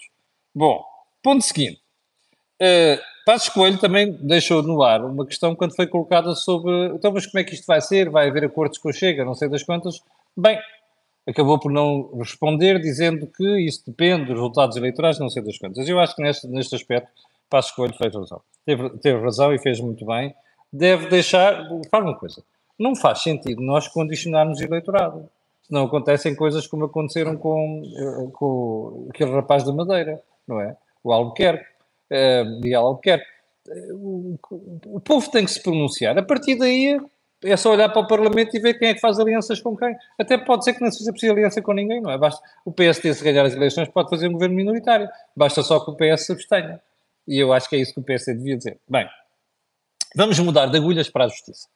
Bom, 0.53 0.83
ponto 1.23 1.43
seguinte. 1.43 1.81
Uh, 2.61 2.99
Passos 3.25 3.49
Coelho 3.49 3.77
também 3.77 4.11
deixou 4.21 4.63
no 4.63 4.81
ar 4.81 5.03
uma 5.03 5.25
questão 5.25 5.55
quando 5.55 5.75
foi 5.75 5.85
colocada 5.85 6.33
sobre 6.33 6.95
então, 6.95 7.11
mas 7.11 7.25
como 7.25 7.39
é 7.39 7.43
que 7.43 7.53
isto 7.53 7.65
vai 7.65 7.81
ser? 7.81 8.09
Vai 8.09 8.29
haver 8.29 8.45
acordos 8.45 8.77
com 8.77 8.89
o 8.89 8.93
Chega, 8.93 9.25
não 9.25 9.35
sei 9.35 9.49
das 9.49 9.63
quantas. 9.63 9.99
Bem, 10.35 10.57
acabou 11.27 11.59
por 11.59 11.71
não 11.71 12.09
responder, 12.17 12.79
dizendo 12.79 13.27
que 13.27 13.59
isso 13.59 13.83
depende 13.85 14.25
dos 14.25 14.35
resultados 14.35 14.77
eleitorais, 14.77 15.19
não 15.19 15.29
sei 15.29 15.43
das 15.43 15.57
quantas. 15.57 15.87
Eu 15.87 15.99
acho 15.99 16.15
que 16.15 16.21
neste, 16.21 16.47
neste 16.47 16.75
aspecto 16.75 17.11
Passos 17.49 17.71
Coelho 17.71 17.93
fez 17.93 18.13
razão. 18.13 18.41
Teve, 18.65 18.89
teve 18.99 19.19
razão 19.19 19.53
e 19.53 19.59
fez 19.59 19.79
muito 19.79 20.05
bem. 20.05 20.33
Deve 20.71 21.07
deixar. 21.07 21.67
Faz 21.89 22.03
uma 22.03 22.17
coisa 22.17 22.43
não 22.77 22.95
faz 22.95 23.23
sentido 23.23 23.61
nós 23.61 23.87
condicionarmos 23.87 24.59
o 24.59 24.63
eleitorado. 24.63 25.29
Senão 25.63 25.85
acontecem 25.85 26.35
coisas 26.35 26.67
como 26.67 26.85
aconteceram 26.85 27.35
com, 27.35 27.83
eh, 27.83 28.31
com 28.33 29.07
aquele 29.09 29.31
rapaz 29.31 29.63
da 29.63 29.73
Madeira, 29.73 30.21
não 30.47 30.61
é? 30.61 30.77
O 31.03 31.11
Albuquerque, 31.11 31.65
uh, 32.11 32.61
Miguel 32.61 32.85
Albuquerque. 32.85 33.25
O, 33.91 34.37
o, 34.85 34.99
povo 35.01 35.29
tem 35.29 35.43
que 35.43 35.51
se 35.51 35.61
pronunciar. 35.61 36.17
A 36.17 36.23
partir 36.23 36.55
daí 36.55 36.97
é 37.43 37.55
só 37.55 37.71
olhar 37.71 37.89
para 37.89 38.01
o 38.01 38.07
Parlamento 38.07 38.55
e 38.55 38.59
ver 38.59 38.75
quem 38.75 38.89
é 38.89 38.93
que 38.93 38.99
faz 38.99 39.19
alianças 39.19 39.61
com 39.61 39.75
quem. 39.75 39.95
Até 40.17 40.37
pode 40.37 40.63
ser 40.63 40.73
que 40.73 40.83
não 40.83 40.91
seja 40.91 41.11
preciso 41.11 41.33
aliança 41.33 41.61
com 41.61 41.73
ninguém, 41.73 42.01
não 42.01 42.09
é? 42.09 42.17
Basta, 42.17 42.41
o 42.65 42.71
PSD, 42.71 43.13
se 43.13 43.23
ganhar 43.23 43.45
as 43.45 43.53
eleições, 43.53 43.87
pode 43.89 44.09
fazer 44.09 44.27
um 44.27 44.33
governo 44.33 44.55
minoritário. 44.55 45.07
Basta 45.35 45.61
só 45.61 45.79
que 45.79 45.91
o 45.91 45.95
PS 45.95 46.25
se 46.25 46.31
abstenha. 46.31 46.81
E 47.27 47.37
eu 47.37 47.53
acho 47.53 47.69
que 47.69 47.75
é 47.75 47.79
isso 47.79 47.93
que 47.93 47.99
o 47.99 48.03
PSD 48.03 48.35
devia 48.35 48.57
dizer. 48.57 48.79
Bem, 48.89 49.07
vamos 50.15 50.39
mudar 50.39 50.67
de 50.67 50.77
agulhas 50.77 51.09
para 51.09 51.25
a 51.25 51.27
justiça. 51.27 51.67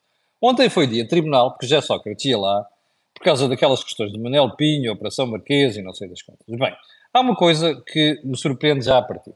Ontem 0.41 0.69
foi 0.69 0.87
dia 0.87 1.03
de 1.03 1.09
tribunal, 1.09 1.51
porque 1.51 1.67
já 1.67 1.81
Sócrates 1.81 2.25
ia 2.25 2.37
lá, 2.37 2.65
por 3.13 3.23
causa 3.23 3.47
daquelas 3.47 3.83
questões 3.83 4.11
de 4.11 4.17
Manel 4.17 4.55
Pinho, 4.55 4.91
Operação 4.93 5.27
Marquês 5.27 5.77
e 5.77 5.81
não 5.81 5.93
sei 5.93 6.09
das 6.09 6.21
contas. 6.23 6.47
Bem, 6.47 6.75
há 7.13 7.19
uma 7.19 7.35
coisa 7.35 7.79
que 7.85 8.19
me 8.23 8.35
surpreende 8.35 8.85
já 8.85 8.97
a 8.97 9.01
partir. 9.01 9.33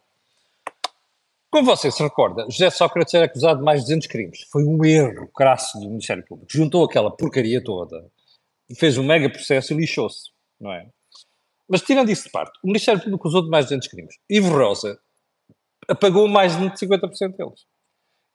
Como 1.56 1.68
você 1.68 1.90
se 1.90 2.04
recorda, 2.04 2.46
José 2.50 2.70
Sócrates 2.70 3.14
era 3.14 3.28
acusado 3.28 3.60
de 3.60 3.64
mais 3.64 3.80
de 3.80 3.86
200 3.86 4.08
crimes. 4.08 4.42
Foi 4.52 4.66
um 4.66 4.84
erro 4.84 5.30
crasso 5.30 5.80
do 5.80 5.88
Ministério 5.88 6.22
Público. 6.26 6.52
Juntou 6.52 6.84
aquela 6.84 7.10
porcaria 7.10 7.64
toda, 7.64 8.06
fez 8.78 8.98
um 8.98 9.06
mega 9.06 9.30
processo 9.30 9.72
e 9.72 9.78
lixou-se, 9.78 10.32
não 10.60 10.74
é? 10.74 10.90
Mas 11.66 11.82
tirando 11.82 12.10
isso 12.10 12.26
de 12.26 12.30
parte, 12.32 12.60
o 12.62 12.68
Ministério 12.68 13.00
Público 13.00 13.22
acusou 13.22 13.42
de 13.42 13.50
mais 13.50 13.68
de 13.68 13.70
200 13.70 13.88
crimes. 13.88 14.16
Ivo 14.30 14.50
Rosa 14.50 15.00
apagou 15.88 16.28
mais 16.28 16.58
de 16.58 16.66
50% 16.66 17.38
deles. 17.38 17.66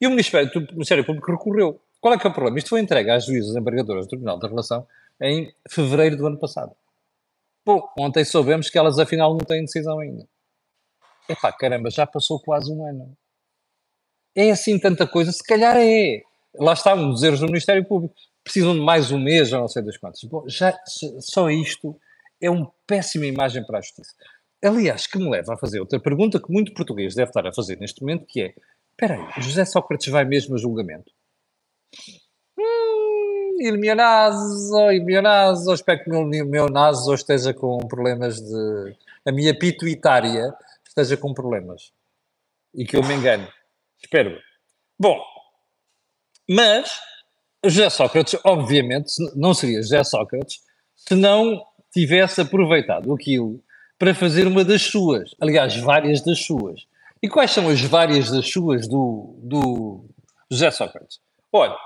E 0.00 0.06
o 0.06 0.10
Ministério, 0.10 0.50
o 0.56 0.72
Ministério 0.72 1.04
Público 1.04 1.30
recorreu. 1.30 1.78
Qual 2.00 2.14
é 2.14 2.18
que 2.18 2.26
é 2.26 2.30
o 2.30 2.32
problema? 2.32 2.56
Isto 2.56 2.70
foi 2.70 2.80
entregue 2.80 3.10
às 3.10 3.26
juízes 3.26 3.54
embargadoras 3.54 4.06
do 4.06 4.08
Tribunal 4.08 4.38
da 4.38 4.48
Relação 4.48 4.86
em 5.20 5.52
fevereiro 5.68 6.16
do 6.16 6.26
ano 6.26 6.38
passado. 6.38 6.74
Bom, 7.66 7.86
ontem 7.98 8.24
soubemos 8.24 8.70
que 8.70 8.78
elas 8.78 8.98
afinal 8.98 9.32
não 9.32 9.44
têm 9.44 9.60
decisão 9.60 9.98
ainda. 9.98 10.26
Epá, 11.30 11.52
caramba, 11.52 11.90
já 11.90 12.06
passou 12.06 12.40
quase 12.40 12.72
um 12.72 12.84
ano. 12.84 13.16
É 14.34 14.50
assim 14.50 14.78
tanta 14.78 15.06
coisa? 15.06 15.30
Se 15.30 15.44
calhar 15.44 15.76
é. 15.76 16.22
Lá 16.54 16.72
está 16.72 16.94
um 16.94 17.10
dos 17.10 17.22
erros 17.22 17.38
do 17.38 17.46
Ministério 17.46 17.84
Público. 17.84 18.14
Precisam 18.42 18.74
de 18.74 18.80
mais 18.80 19.12
um 19.12 19.18
mês, 19.18 19.48
já 19.48 19.58
não 19.58 19.68
sei 19.68 19.82
das 19.82 19.96
quantas. 19.96 20.24
Bom, 20.24 20.42
já, 20.48 20.76
só 21.20 21.48
isto 21.48 21.96
é 22.40 22.50
uma 22.50 22.72
péssima 22.86 23.26
imagem 23.26 23.64
para 23.64 23.78
a 23.78 23.80
justiça. 23.80 24.12
Aliás, 24.64 25.06
que 25.06 25.18
me 25.18 25.30
leva 25.30 25.54
a 25.54 25.56
fazer 25.56 25.78
outra 25.78 26.00
pergunta 26.00 26.40
que 26.40 26.52
muito 26.52 26.74
português 26.74 27.14
deve 27.14 27.30
estar 27.30 27.46
a 27.46 27.52
fazer 27.52 27.78
neste 27.78 28.00
momento, 28.00 28.26
que 28.26 28.42
é, 28.42 28.54
espera 28.90 29.14
aí, 29.14 29.42
José 29.42 29.64
Sócrates 29.64 30.08
vai 30.08 30.24
mesmo 30.24 30.54
a 30.54 30.58
julgamento? 30.58 31.12
Hum, 32.58 33.56
il 33.60 33.78
mio 33.78 33.94
naso, 33.94 34.90
il 34.90 35.04
mio 35.04 35.22
naso, 35.22 35.72
espero 35.72 36.02
que 36.02 36.10
o 36.10 36.24
meu, 36.24 36.46
meu 36.46 36.66
naso 36.66 37.14
esteja 37.14 37.54
com 37.54 37.78
problemas 37.86 38.40
de. 38.40 38.96
A 39.26 39.32
minha 39.32 39.56
pituitária 39.56 40.52
esteja 40.90 41.16
com 41.16 41.32
problemas. 41.32 41.92
E 42.74 42.84
que 42.84 42.96
eu 42.96 43.02
me 43.02 43.14
engane. 43.14 43.48
Espero. 44.02 44.38
Bom, 44.98 45.20
mas 46.48 47.00
José 47.64 47.88
Sócrates, 47.88 48.38
obviamente, 48.44 49.12
não 49.34 49.54
seria 49.54 49.82
José 49.82 50.02
Sócrates 50.04 50.60
se 50.96 51.14
não 51.14 51.64
tivesse 51.92 52.40
aproveitado 52.40 53.12
aquilo 53.12 53.62
para 53.98 54.14
fazer 54.14 54.46
uma 54.46 54.64
das 54.64 54.82
suas. 54.82 55.34
Aliás, 55.40 55.76
várias 55.76 56.22
das 56.22 56.44
suas. 56.44 56.86
E 57.22 57.28
quais 57.28 57.50
são 57.50 57.68
as 57.68 57.80
várias 57.82 58.30
das 58.30 58.48
suas 58.50 58.88
do, 58.88 59.38
do 59.42 60.04
José 60.50 60.70
Sócrates? 60.70 61.20
Olha, 61.52 61.76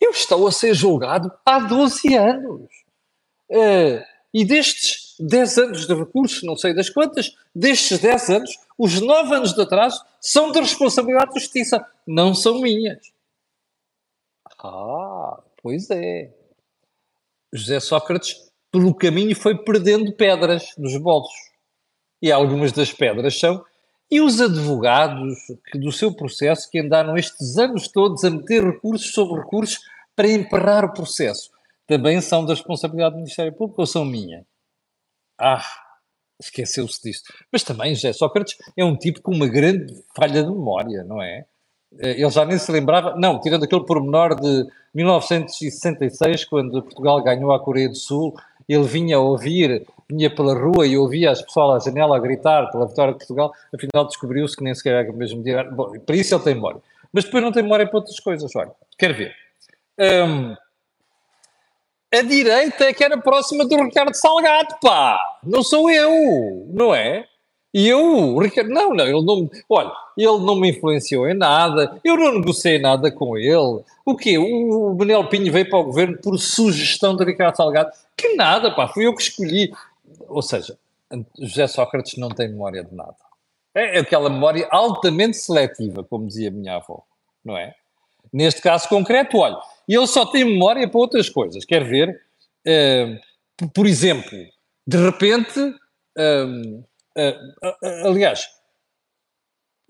eu 0.00 0.10
estou 0.10 0.46
a 0.46 0.52
ser 0.52 0.74
julgado 0.74 1.30
há 1.44 1.58
12 1.58 2.14
anos. 2.16 2.70
Uh, 3.50 4.02
e 4.32 4.44
destes 4.44 5.16
10 5.18 5.58
anos 5.58 5.86
de 5.86 5.94
recursos, 5.94 6.42
não 6.42 6.56
sei 6.56 6.72
das 6.72 6.88
quantas, 6.88 7.36
destes 7.54 7.98
10 7.98 8.30
anos, 8.30 8.58
os 8.78 9.00
9 9.00 9.34
anos 9.34 9.52
de 9.52 9.60
atraso 9.60 10.02
são 10.20 10.52
de 10.52 10.60
responsabilidade 10.60 11.32
da 11.32 11.40
Justiça, 11.40 11.86
não 12.06 12.34
são 12.34 12.60
minhas. 12.60 12.98
Ah, 14.62 15.42
pois 15.62 15.90
é. 15.90 16.32
José 17.52 17.80
Sócrates, 17.80 18.36
pelo 18.70 18.94
caminho, 18.94 19.34
foi 19.34 19.56
perdendo 19.56 20.12
pedras 20.12 20.74
nos 20.78 20.96
bolsos. 20.96 21.34
E 22.22 22.30
algumas 22.30 22.70
das 22.70 22.92
pedras 22.92 23.38
são. 23.38 23.64
E 24.10 24.20
os 24.20 24.40
advogados 24.40 25.38
que, 25.70 25.78
do 25.78 25.90
seu 25.90 26.14
processo 26.14 26.70
que 26.70 26.78
andaram 26.78 27.16
estes 27.16 27.56
anos 27.56 27.88
todos 27.88 28.24
a 28.24 28.30
meter 28.30 28.62
recursos 28.62 29.12
sobre 29.12 29.40
recursos 29.40 29.78
para 30.14 30.28
emperrar 30.28 30.84
o 30.84 30.92
processo 30.92 31.50
também 31.90 32.20
são 32.20 32.46
da 32.46 32.54
responsabilidade 32.54 33.16
do 33.16 33.18
Ministério 33.18 33.52
Público 33.52 33.80
ou 33.80 33.86
são 33.86 34.04
minha? 34.04 34.46
Ah, 35.36 35.64
esqueceu-se 36.40 37.02
disto. 37.02 37.34
Mas 37.50 37.64
também 37.64 37.96
José 37.96 38.12
Sócrates 38.12 38.56
é 38.76 38.84
um 38.84 38.96
tipo 38.96 39.20
com 39.20 39.32
uma 39.32 39.48
grande 39.48 39.92
falha 40.14 40.44
de 40.44 40.48
memória, 40.48 41.02
não 41.02 41.20
é? 41.20 41.46
Eh, 41.98 42.20
ele 42.20 42.30
já 42.30 42.44
nem 42.44 42.56
se 42.58 42.70
lembrava, 42.70 43.16
não, 43.16 43.40
tirando 43.40 43.64
aquele 43.64 43.84
pormenor 43.84 44.40
de 44.40 44.68
1966, 44.94 46.44
quando 46.44 46.80
Portugal 46.80 47.20
ganhou 47.24 47.52
a 47.52 47.58
Coreia 47.58 47.88
do 47.88 47.96
Sul, 47.96 48.36
ele 48.68 48.84
vinha 48.84 49.18
ouvir, 49.18 49.84
vinha 50.08 50.32
pela 50.32 50.54
rua 50.54 50.86
e 50.86 50.96
ouvia 50.96 51.32
as 51.32 51.42
pessoas 51.42 51.82
à 51.82 51.90
janela 51.90 52.16
a 52.16 52.20
gritar 52.20 52.70
pela 52.70 52.86
vitória 52.86 53.14
de 53.14 53.18
Portugal, 53.18 53.52
afinal 53.74 54.06
descobriu-se 54.06 54.56
que 54.56 54.62
nem 54.62 54.76
sequer 54.76 55.06
era 55.06 55.12
mesmo 55.12 55.42
dia. 55.42 55.64
Bom, 55.64 55.98
para 55.98 56.14
isso 56.14 56.32
ele 56.36 56.44
tem 56.44 56.54
memória. 56.54 56.80
Mas 57.12 57.24
depois 57.24 57.42
não 57.42 57.50
tem 57.50 57.64
memória 57.64 57.84
para 57.84 57.98
outras 57.98 58.20
coisas. 58.20 58.54
Olha, 58.54 58.70
quer 58.96 59.12
ver? 59.12 59.34
Um, 59.98 60.54
a 62.12 62.22
direita 62.22 62.84
é 62.84 62.92
que 62.92 63.04
era 63.04 63.16
próxima 63.18 63.64
do 63.64 63.76
Ricardo 63.76 64.14
Salgado, 64.14 64.76
pá! 64.82 65.18
Não 65.44 65.62
sou 65.62 65.90
eu, 65.90 66.66
não 66.72 66.94
é? 66.94 67.26
E 67.72 67.88
eu, 67.88 68.36
Ricardo, 68.38 68.68
não, 68.70 68.92
não, 68.92 69.04
ele 69.04 69.24
não, 69.24 69.48
olha, 69.68 69.92
ele 70.16 70.38
não 70.44 70.56
me 70.56 70.70
influenciou 70.70 71.28
em 71.28 71.34
nada, 71.34 72.00
eu 72.02 72.16
não 72.16 72.34
negociei 72.34 72.80
nada 72.80 73.12
com 73.12 73.38
ele. 73.38 73.84
O 74.04 74.16
quê? 74.16 74.36
O, 74.38 74.90
o 74.90 74.94
Benel 74.94 75.28
Pinho 75.28 75.52
veio 75.52 75.70
para 75.70 75.78
o 75.78 75.84
governo 75.84 76.18
por 76.18 76.36
sugestão 76.36 77.14
de 77.14 77.24
Ricardo 77.24 77.56
Salgado? 77.56 77.90
Que 78.16 78.34
nada, 78.34 78.74
pá, 78.74 78.88
fui 78.88 79.06
eu 79.06 79.14
que 79.14 79.22
escolhi. 79.22 79.72
Ou 80.28 80.42
seja, 80.42 80.76
José 81.38 81.68
Sócrates 81.68 82.18
não 82.18 82.28
tem 82.28 82.48
memória 82.48 82.82
de 82.82 82.92
nada. 82.92 83.14
É 83.72 84.00
aquela 84.00 84.28
memória 84.28 84.66
altamente 84.68 85.36
seletiva, 85.36 86.02
como 86.02 86.26
dizia 86.26 86.48
a 86.48 86.52
minha 86.52 86.74
avó, 86.74 87.04
não 87.44 87.56
é? 87.56 87.72
Neste 88.32 88.60
caso 88.60 88.88
concreto, 88.88 89.38
olha, 89.38 89.58
ele 89.94 90.06
só 90.06 90.26
tem 90.26 90.44
memória 90.44 90.88
para 90.88 91.00
outras 91.00 91.28
coisas. 91.28 91.64
Quer 91.64 91.84
ver? 91.84 92.20
Uh, 92.66 93.68
por 93.74 93.86
exemplo, 93.86 94.38
de 94.86 94.96
repente, 94.96 95.60
uh, 95.60 96.78
uh, 96.80 98.06
aliás, 98.06 98.46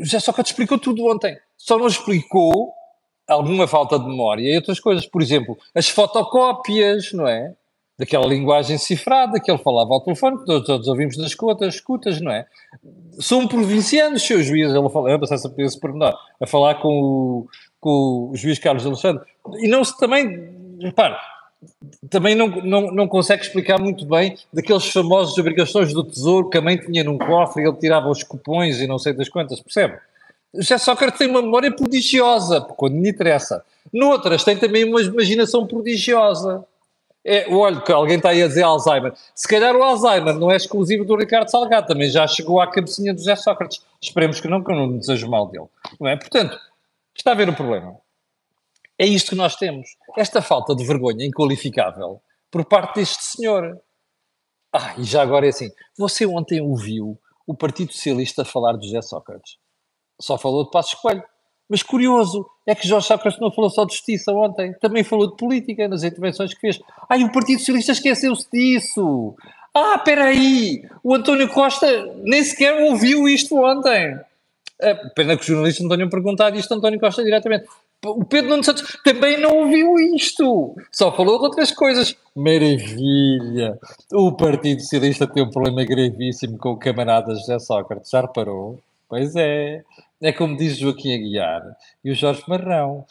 já 0.01 0.19
só 0.21 0.33
que 0.33 0.43
te 0.43 0.47
explicou 0.47 0.79
tudo 0.79 1.05
ontem. 1.07 1.39
Só 1.57 1.79
não 1.79 1.87
explicou 1.87 2.73
alguma 3.29 3.67
falta 3.67 3.99
de 3.99 4.07
memória 4.07 4.51
e 4.51 4.57
outras 4.57 4.81
coisas. 4.81 5.07
Por 5.07 5.23
exemplo, 5.23 5.59
as 5.75 5.89
fotocópias, 5.89 7.13
não 7.13 7.29
é? 7.29 7.55
Daquela 7.99 8.27
linguagem 8.27 8.79
cifrada 8.79 9.39
que 9.39 9.51
ele 9.51 9.63
falava 9.63 9.93
ao 9.93 10.03
telefone, 10.03 10.39
que 10.39 10.47
todos, 10.47 10.67
todos 10.67 10.89
ouvimos 10.89 11.19
nas 11.19 11.29
escutas, 11.29 11.75
escutas, 11.75 12.21
não 12.21 12.33
é? 12.33 12.47
São 13.19 13.47
provincianos, 13.47 14.23
seus 14.23 14.47
juízes, 14.47 14.75
ele 14.75 14.89
falou, 14.89 15.11
eu 15.11 15.21
passei 15.21 15.51
pormenor, 15.79 16.19
a 16.41 16.47
falar 16.47 16.77
com 16.77 16.89
o, 16.89 17.49
com 17.81 18.31
o 18.31 18.37
juiz 18.37 18.59
Carlos 18.59 18.87
Alexandre. 18.87 19.25
E 19.59 19.69
não 19.69 19.83
se 19.85 19.97
também, 19.99 20.77
repare, 20.81 21.17
também 22.09 22.35
não, 22.35 22.49
não, 22.49 22.91
não 22.91 23.09
consegue 23.09 23.43
explicar 23.43 23.79
muito 23.79 24.07
bem 24.07 24.37
daqueles 24.53 24.91
famosos 24.91 25.37
obrigações 25.39 25.93
do 25.93 26.05
Tesouro 26.05 26.49
que 26.49 26.59
a 26.59 26.63
mãe 26.63 26.77
tinha 26.77 27.05
num 27.05 27.19
cofre 27.19 27.63
e 27.63 27.67
ele 27.67 27.77
tirava 27.77 28.09
os 28.09 28.23
cupões 28.23 28.81
e 28.81 28.87
não 28.87 28.99
sei 28.99 29.13
das 29.13 29.29
quantas, 29.29 29.61
percebe? 29.61 29.99
Já 30.55 30.79
Sócrates 30.79 31.19
tem 31.19 31.29
uma 31.29 31.43
memória 31.43 31.71
prodigiosa, 31.71 32.61
quando 32.61 33.01
lhe 33.01 33.09
interessa. 33.09 33.65
Noutras 33.93 34.43
tem 34.43 34.57
também 34.57 34.85
uma 34.85 35.01
imaginação 35.01 35.67
prodigiosa. 35.67 36.65
É, 37.25 37.47
olha, 37.55 37.81
que 37.81 37.93
alguém 37.93 38.17
está 38.17 38.31
aí 38.31 38.43
a 38.43 38.49
dizer 38.49 38.63
Alzheimer. 38.63 39.13
Se 39.35 39.47
calhar 39.47 39.77
o 39.77 39.83
Alzheimer 39.83 40.35
não 40.35 40.51
é 40.51 40.57
exclusivo 40.57 41.05
do 41.05 41.17
Ricardo 41.17 41.51
Salgado, 41.51 41.87
também 41.87 42.09
já 42.09 42.27
chegou 42.27 42.61
à 42.61 42.67
cabecinha 42.67 43.13
do 43.13 43.19
José 43.19 43.37
Sócrates. 43.37 43.83
Esperemos 44.01 44.41
que 44.41 44.49
não, 44.49 44.65
que 44.65 44.73
eu 44.73 44.77
não 44.77 44.97
desejo 44.97 45.29
mal 45.29 45.47
dele. 45.47 45.67
Não 46.01 46.09
é? 46.09 46.17
Portanto, 46.17 46.59
está 47.17 47.33
a 47.33 47.35
ver 47.35 47.49
o 47.49 47.55
problema. 47.57 47.97
É 48.99 49.07
isto 49.07 49.31
que 49.31 49.37
nós 49.37 49.57
temos. 49.57 49.89
Esta 50.17 50.43
falta 50.43 50.75
de 50.75 50.85
vergonha 50.85 51.25
inqualificável 51.25 52.21
por 52.51 52.65
parte 52.65 52.97
deste 52.97 53.23
senhor. 53.23 53.81
Ah, 54.73 54.95
e 54.99 55.05
já 55.05 55.23
agora 55.23 55.47
é 55.47 55.49
assim. 55.49 55.71
Você 55.97 56.27
ontem 56.27 56.61
ouviu 56.61 57.19
o 57.47 57.55
Partido 57.55 57.93
Socialista 57.93 58.45
falar 58.45 58.77
de 58.77 58.87
José 58.87 59.03
Sócrates. 59.03 59.57
Só 60.21 60.37
falou 60.37 60.65
de 60.65 60.71
Passos 60.71 60.95
Coelho. 60.95 61.25
Mas 61.71 61.85
curioso 61.85 62.45
é 62.67 62.75
que 62.75 62.87
Jorge 62.87 63.07
Sócrates 63.07 63.41
não 63.41 63.53
falou 63.53 63.71
só 63.71 63.85
de 63.85 63.93
justiça 63.93 64.33
ontem, 64.33 64.75
também 64.81 65.05
falou 65.05 65.31
de 65.31 65.37
política 65.37 65.87
nas 65.87 66.03
intervenções 66.03 66.53
que 66.53 66.61
fez. 66.61 66.81
Ai, 67.09 67.23
o 67.23 67.31
Partido 67.31 67.61
Socialista 67.61 67.93
esqueceu-se 67.93 68.51
disso. 68.53 69.37
Ah, 69.73 69.95
espera 69.95 70.25
aí, 70.25 70.83
o 71.03 71.15
António 71.15 71.49
Costa 71.49 71.87
nem 72.25 72.43
sequer 72.43 72.75
ouviu 72.83 73.29
isto 73.29 73.57
ontem. 73.57 74.19
É, 74.83 74.95
pena 75.15 75.37
que 75.37 75.43
os 75.43 75.47
jornalistas 75.47 75.83
não 75.83 75.95
tenham 75.95 76.09
perguntado 76.09 76.57
isto 76.57 76.73
a 76.73 76.77
António 76.77 76.99
Costa 76.99 77.23
diretamente. 77.23 77.67
O 78.05 78.25
Pedro 78.25 78.51
Nuno 78.51 78.65
Santos 78.65 78.99
também 79.05 79.39
não 79.39 79.59
ouviu 79.59 79.99
isto, 80.15 80.75
só 80.91 81.15
falou 81.15 81.39
de 81.39 81.45
outras 81.45 81.71
coisas. 81.71 82.17
Maravilha! 82.35 83.79
O 84.13 84.33
Partido 84.33 84.81
Socialista 84.81 85.27
tem 85.27 85.43
um 85.43 85.51
problema 85.51 85.85
gravíssimo 85.85 86.57
com 86.57 86.71
o 86.71 86.79
camarada 86.79 87.35
José 87.35 87.59
Sócrates, 87.59 88.11
já 88.11 88.23
reparou? 88.23 88.79
Pois 89.09 89.37
é. 89.37 89.83
É 90.23 90.33
como 90.33 90.57
diz 90.57 90.77
Joaquim 90.77 91.15
Aguiar 91.15 91.63
e 92.05 92.11
o 92.11 92.15
Jorge 92.15 92.43
Marrão. 92.49 93.05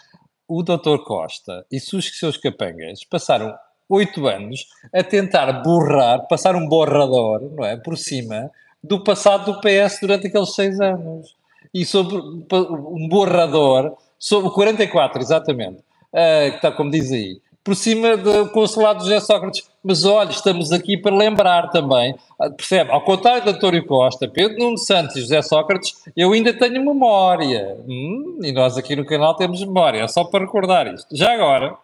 O 0.48 0.64
Dr. 0.64 1.04
Costa 1.06 1.66
e 1.72 1.78
os 1.78 2.18
seus 2.18 2.38
capangas 2.38 3.04
passaram 3.04 3.56
oito 3.88 4.28
anos 4.28 4.68
a 4.94 5.04
tentar 5.04 5.52
borrar, 5.64 6.28
passar 6.28 6.56
um 6.56 6.68
borrador, 6.68 7.42
não 7.52 7.66
é, 7.66 7.78
por 7.78 7.98
cima 7.98 8.50
do 8.84 9.04
passado 9.04 9.52
do 9.52 9.60
PS 9.60 10.00
durante 10.02 10.28
aqueles 10.28 10.56
seis 10.56 10.80
anos. 10.80 11.36
E 11.74 11.86
sobre 11.86 12.18
um 12.18 13.08
borrador, 13.08 13.96
sobre 14.18 14.50
44, 14.52 15.22
exatamente, 15.22 15.78
uh, 15.78 16.52
que 16.52 16.56
está 16.56 16.72
como 16.72 16.90
diz 16.90 17.12
aí, 17.12 17.40
por 17.64 17.76
cima 17.76 18.18
do 18.18 18.50
consulado 18.50 19.04
José 19.04 19.20
Sócrates. 19.20 19.70
Mas 19.84 20.04
olha, 20.04 20.32
estamos 20.32 20.72
aqui 20.72 20.98
para 20.98 21.16
lembrar 21.16 21.70
também, 21.70 22.16
ah, 22.40 22.50
percebe? 22.50 22.92
Ao 22.92 23.02
contrário 23.02 23.44
de 23.44 23.50
António 23.52 23.86
Costa, 23.86 24.28
Pedro 24.28 24.58
Nuno 24.58 24.78
Santos 24.78 25.16
e 25.16 25.22
José 25.22 25.42
Sócrates, 25.42 26.04
eu 26.18 26.34
ainda 26.34 26.52
tenho 26.52 26.84
memória. 26.84 27.78
Hum, 27.88 28.40
e 28.44 28.52
nós 28.52 28.78
aqui 28.78 28.96
no 28.96 29.06
canal 29.06 29.36
temos 29.36 29.64
memória, 29.64 30.08
só 30.08 30.24
para 30.24 30.42
recordar 30.46 30.94
isto. 30.94 31.16
Já 31.16 31.34
agora, 31.34 31.78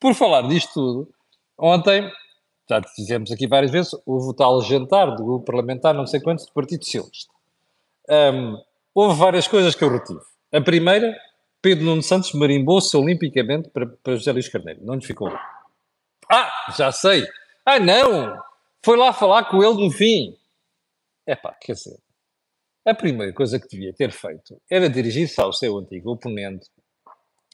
por 0.00 0.14
falar 0.14 0.42
disto 0.48 0.74
tudo, 0.74 1.08
ontem, 1.56 2.10
já 2.68 2.80
dizemos 2.80 3.30
aqui 3.30 3.46
várias 3.46 3.70
vezes, 3.70 3.92
houve 4.04 4.28
o 4.28 4.34
tal 4.34 4.60
jantar 4.62 5.14
do 5.14 5.24
grupo 5.24 5.44
parlamentar, 5.44 5.94
não 5.94 6.06
sei 6.06 6.20
quantos, 6.20 6.46
do 6.46 6.52
Partido 6.52 6.84
Socialista. 6.84 7.32
Um, 8.10 8.58
houve 8.94 9.18
várias 9.18 9.46
coisas 9.48 9.74
que 9.74 9.84
eu 9.84 9.90
retive. 9.90 10.20
A 10.52 10.60
primeira 10.60 11.16
Pedro 11.62 11.84
Nuno 11.84 12.02
Santos 12.02 12.32
marimbou-se 12.32 12.94
olimpicamente 12.96 13.70
para, 13.70 13.86
para 13.86 14.16
José 14.16 14.32
Luís 14.32 14.48
Carneiro. 14.48 14.84
Não 14.84 14.96
lhe 14.96 15.06
ficou. 15.06 15.32
Ah, 16.28 16.50
já 16.76 16.90
sei. 16.90 17.24
Ah, 17.64 17.78
não! 17.78 18.36
Foi 18.84 18.96
lá 18.96 19.12
falar 19.12 19.44
com 19.44 19.62
ele 19.62 19.84
no 19.84 19.90
fim. 19.90 20.36
É 21.24 21.36
pá, 21.36 21.56
quer 21.60 21.74
dizer, 21.74 21.96
a 22.84 22.92
primeira 22.92 23.32
coisa 23.32 23.60
que 23.60 23.68
devia 23.68 23.92
ter 23.94 24.10
feito 24.10 24.60
era 24.68 24.90
dirigir-se 24.90 25.40
ao 25.40 25.52
seu 25.52 25.78
antigo 25.78 26.10
oponente, 26.10 26.68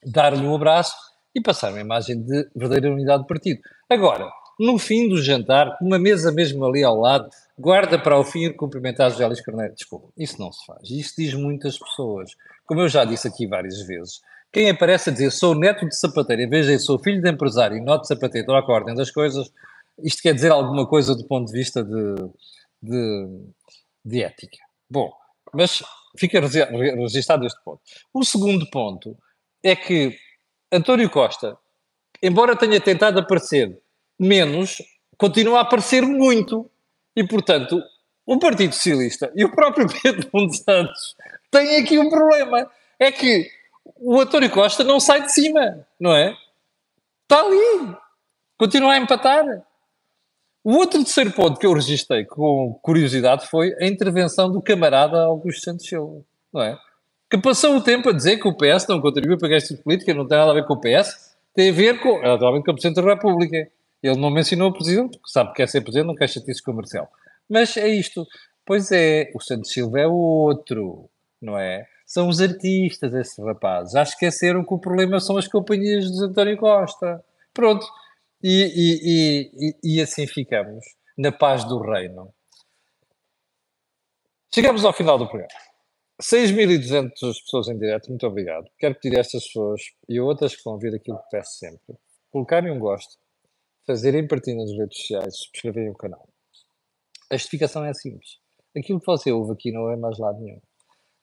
dar-lhe 0.02 0.46
um 0.46 0.54
abraço 0.54 0.96
e 1.34 1.42
passar 1.42 1.70
uma 1.70 1.80
imagem 1.80 2.22
de 2.22 2.48
verdadeira 2.56 2.94
unidade 2.94 3.24
do 3.24 3.26
partido. 3.26 3.60
Agora, 3.90 4.32
no 4.58 4.78
fim 4.78 5.08
do 5.08 5.22
jantar, 5.22 5.76
uma 5.80 5.98
mesa 5.98 6.32
mesmo 6.32 6.64
ali 6.64 6.82
ao 6.82 6.98
lado, 6.98 7.28
guarda 7.58 7.98
para 7.98 8.18
o 8.18 8.24
fim 8.24 8.52
cumprimentar 8.52 9.10
José 9.10 9.26
Luís 9.26 9.40
Carneiro. 9.40 9.74
Desculpa, 9.74 10.08
isso 10.16 10.40
não 10.40 10.50
se 10.50 10.64
faz. 10.66 10.90
Isso 10.90 11.14
diz 11.16 11.34
muitas 11.34 11.78
pessoas. 11.78 12.32
Como 12.66 12.80
eu 12.80 12.88
já 12.88 13.04
disse 13.04 13.28
aqui 13.28 13.46
várias 13.46 13.80
vezes, 13.82 14.20
quem 14.52 14.70
aparece 14.70 15.10
a 15.10 15.12
dizer 15.12 15.30
sou 15.30 15.54
neto 15.54 15.86
de 15.86 15.96
sapateiro, 15.96 16.42
em 16.42 16.48
vez 16.48 16.66
de 16.66 16.78
sou 16.78 16.98
filho 16.98 17.20
de 17.20 17.30
empresário 17.30 17.76
e 17.76 17.80
não 17.80 18.00
de 18.00 18.06
sapateiro, 18.06 18.50
estou 18.50 18.56
à 18.56 18.74
ordem 18.74 18.94
das 18.94 19.10
coisas, 19.10 19.50
isto 20.02 20.22
quer 20.22 20.34
dizer 20.34 20.50
alguma 20.50 20.86
coisa 20.86 21.14
do 21.14 21.24
ponto 21.24 21.46
de 21.46 21.52
vista 21.52 21.84
de, 21.84 22.14
de, 22.82 23.28
de 24.04 24.22
ética. 24.22 24.58
Bom, 24.88 25.12
mas 25.52 25.82
fica 26.16 26.40
registado 26.40 27.46
este 27.46 27.62
ponto. 27.62 27.80
O 28.12 28.24
segundo 28.24 28.68
ponto 28.70 29.16
é 29.62 29.76
que 29.76 30.16
António 30.72 31.10
Costa, 31.10 31.56
embora 32.22 32.56
tenha 32.56 32.80
tentado 32.80 33.20
aparecer 33.20 33.78
menos, 34.18 34.82
continua 35.16 35.58
a 35.58 35.62
aparecer 35.62 36.02
muito. 36.02 36.70
E, 37.14 37.26
portanto, 37.26 37.82
o 38.26 38.38
Partido 38.38 38.74
Socialista 38.74 39.32
e 39.34 39.44
o 39.44 39.50
próprio 39.50 39.86
Pedro 40.02 40.28
Nunes 40.32 40.58
Santos 40.58 41.16
têm 41.50 41.76
aqui 41.76 41.98
um 41.98 42.10
problema. 42.10 42.70
É 42.98 43.10
que 43.10 43.50
o 43.96 44.20
António 44.20 44.50
Costa 44.50 44.84
não 44.84 45.00
sai 45.00 45.22
de 45.22 45.32
cima, 45.32 45.86
não 45.98 46.14
é? 46.14 46.36
Está 47.22 47.40
ali. 47.40 47.96
Continua 48.58 48.92
a 48.92 48.98
empatar. 48.98 49.44
O 50.62 50.74
outro 50.74 51.02
terceiro 51.02 51.30
ponto 51.30 51.58
que 51.58 51.66
eu 51.66 51.72
registrei 51.72 52.24
com 52.24 52.78
curiosidade 52.82 53.46
foi 53.46 53.74
a 53.80 53.86
intervenção 53.86 54.50
do 54.50 54.60
camarada 54.60 55.18
Augusto 55.22 55.62
Santos 55.62 55.86
Silva, 55.86 56.22
não 56.52 56.60
é? 56.60 56.78
Que 57.30 57.38
passou 57.38 57.76
o 57.76 57.80
tempo 57.80 58.10
a 58.10 58.12
dizer 58.12 58.38
que 58.38 58.48
o 58.48 58.54
PS 58.54 58.86
não 58.88 59.00
contribui 59.00 59.38
para 59.38 59.56
a 59.56 59.82
política, 59.82 60.12
não 60.12 60.26
tem 60.26 60.36
nada 60.36 60.50
a 60.50 60.54
ver 60.54 60.66
com 60.66 60.74
o 60.74 60.80
PS, 60.80 61.36
tem 61.54 61.70
a 61.70 61.72
ver 61.72 62.00
com, 62.00 62.20
naturalmente, 62.20 62.64
com 62.64 62.72
o 62.72 62.74
Presidente 62.74 63.02
da 63.02 63.14
República. 63.14 63.70
Ele 64.02 64.18
não 64.18 64.30
mencionou 64.30 64.70
o 64.70 64.72
Presidente, 64.72 65.18
porque 65.18 65.30
sabe 65.30 65.50
que 65.50 65.56
quer 65.56 65.68
ser 65.68 65.80
Presidente, 65.80 66.06
não 66.06 66.14
quer 66.14 66.28
chatice 66.28 66.62
comercial. 66.62 67.10
Mas 67.48 67.76
é 67.76 67.88
isto. 67.88 68.26
Pois 68.64 68.92
é, 68.92 69.30
o 69.34 69.40
Santos 69.40 69.72
Silva 69.72 70.00
é 70.00 70.06
o 70.06 70.14
outro, 70.14 71.08
não 71.40 71.58
é? 71.58 71.86
São 72.06 72.28
os 72.28 72.40
artistas, 72.40 73.14
esses 73.14 73.38
rapazes. 73.38 73.92
Já 73.92 74.02
esqueceram 74.02 74.64
que 74.64 74.74
o 74.74 74.78
problema 74.78 75.20
são 75.20 75.36
as 75.36 75.48
companhias 75.48 76.10
de 76.10 76.24
António 76.24 76.56
Costa. 76.56 77.24
Pronto. 77.52 77.86
E, 78.42 78.62
e, 78.74 79.72
e, 79.82 79.96
e 79.96 80.00
assim 80.00 80.26
ficamos, 80.26 80.84
na 81.16 81.32
paz 81.32 81.64
do 81.64 81.80
reino. 81.80 82.32
Chegamos 84.54 84.84
ao 84.84 84.92
final 84.92 85.18
do 85.18 85.26
programa. 85.26 85.52
6.200 86.22 87.10
pessoas 87.20 87.68
em 87.68 87.78
direto, 87.78 88.08
muito 88.08 88.26
obrigado. 88.26 88.66
Quero 88.78 88.94
pedir 88.96 89.16
a 89.16 89.20
estas 89.20 89.44
pessoas 89.44 89.80
e 90.08 90.18
outras 90.18 90.54
que 90.56 90.64
vão 90.64 90.78
vir 90.78 90.94
aquilo 90.94 91.18
que 91.18 91.30
peço 91.30 91.58
sempre: 91.58 91.96
colocarem 92.30 92.72
um 92.72 92.78
gosto, 92.78 93.16
fazerem 93.88 94.28
partilha 94.28 94.58
nas 94.58 94.70
redes 94.70 94.98
sociais, 94.98 95.38
subscreverem 95.38 95.90
o 95.90 95.94
canal. 95.94 96.28
A 97.32 97.36
justificação 97.38 97.82
é 97.86 97.94
simples. 97.94 98.38
Aquilo 98.76 99.00
que 99.00 99.06
você 99.06 99.32
ouve 99.32 99.52
aqui 99.54 99.72
não 99.72 99.90
é 99.90 99.96
mais 99.96 100.18
lado 100.18 100.38
nenhum. 100.40 100.60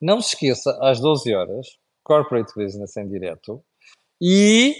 Não 0.01 0.19
se 0.19 0.29
esqueça, 0.29 0.75
às 0.81 0.99
12 0.99 1.31
horas, 1.35 1.67
Corporate 2.03 2.51
Business 2.55 2.97
em 2.97 3.07
direto 3.07 3.63
e 4.19 4.75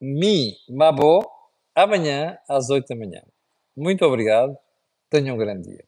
Mi 0.00 0.56
Mabo 0.68 1.28
amanhã 1.74 2.38
às 2.48 2.70
8 2.70 2.86
da 2.86 2.94
manhã. 2.94 3.22
Muito 3.76 4.04
obrigado. 4.04 4.56
Tenham 5.10 5.34
um 5.34 5.38
grande 5.38 5.70
dia. 5.70 5.84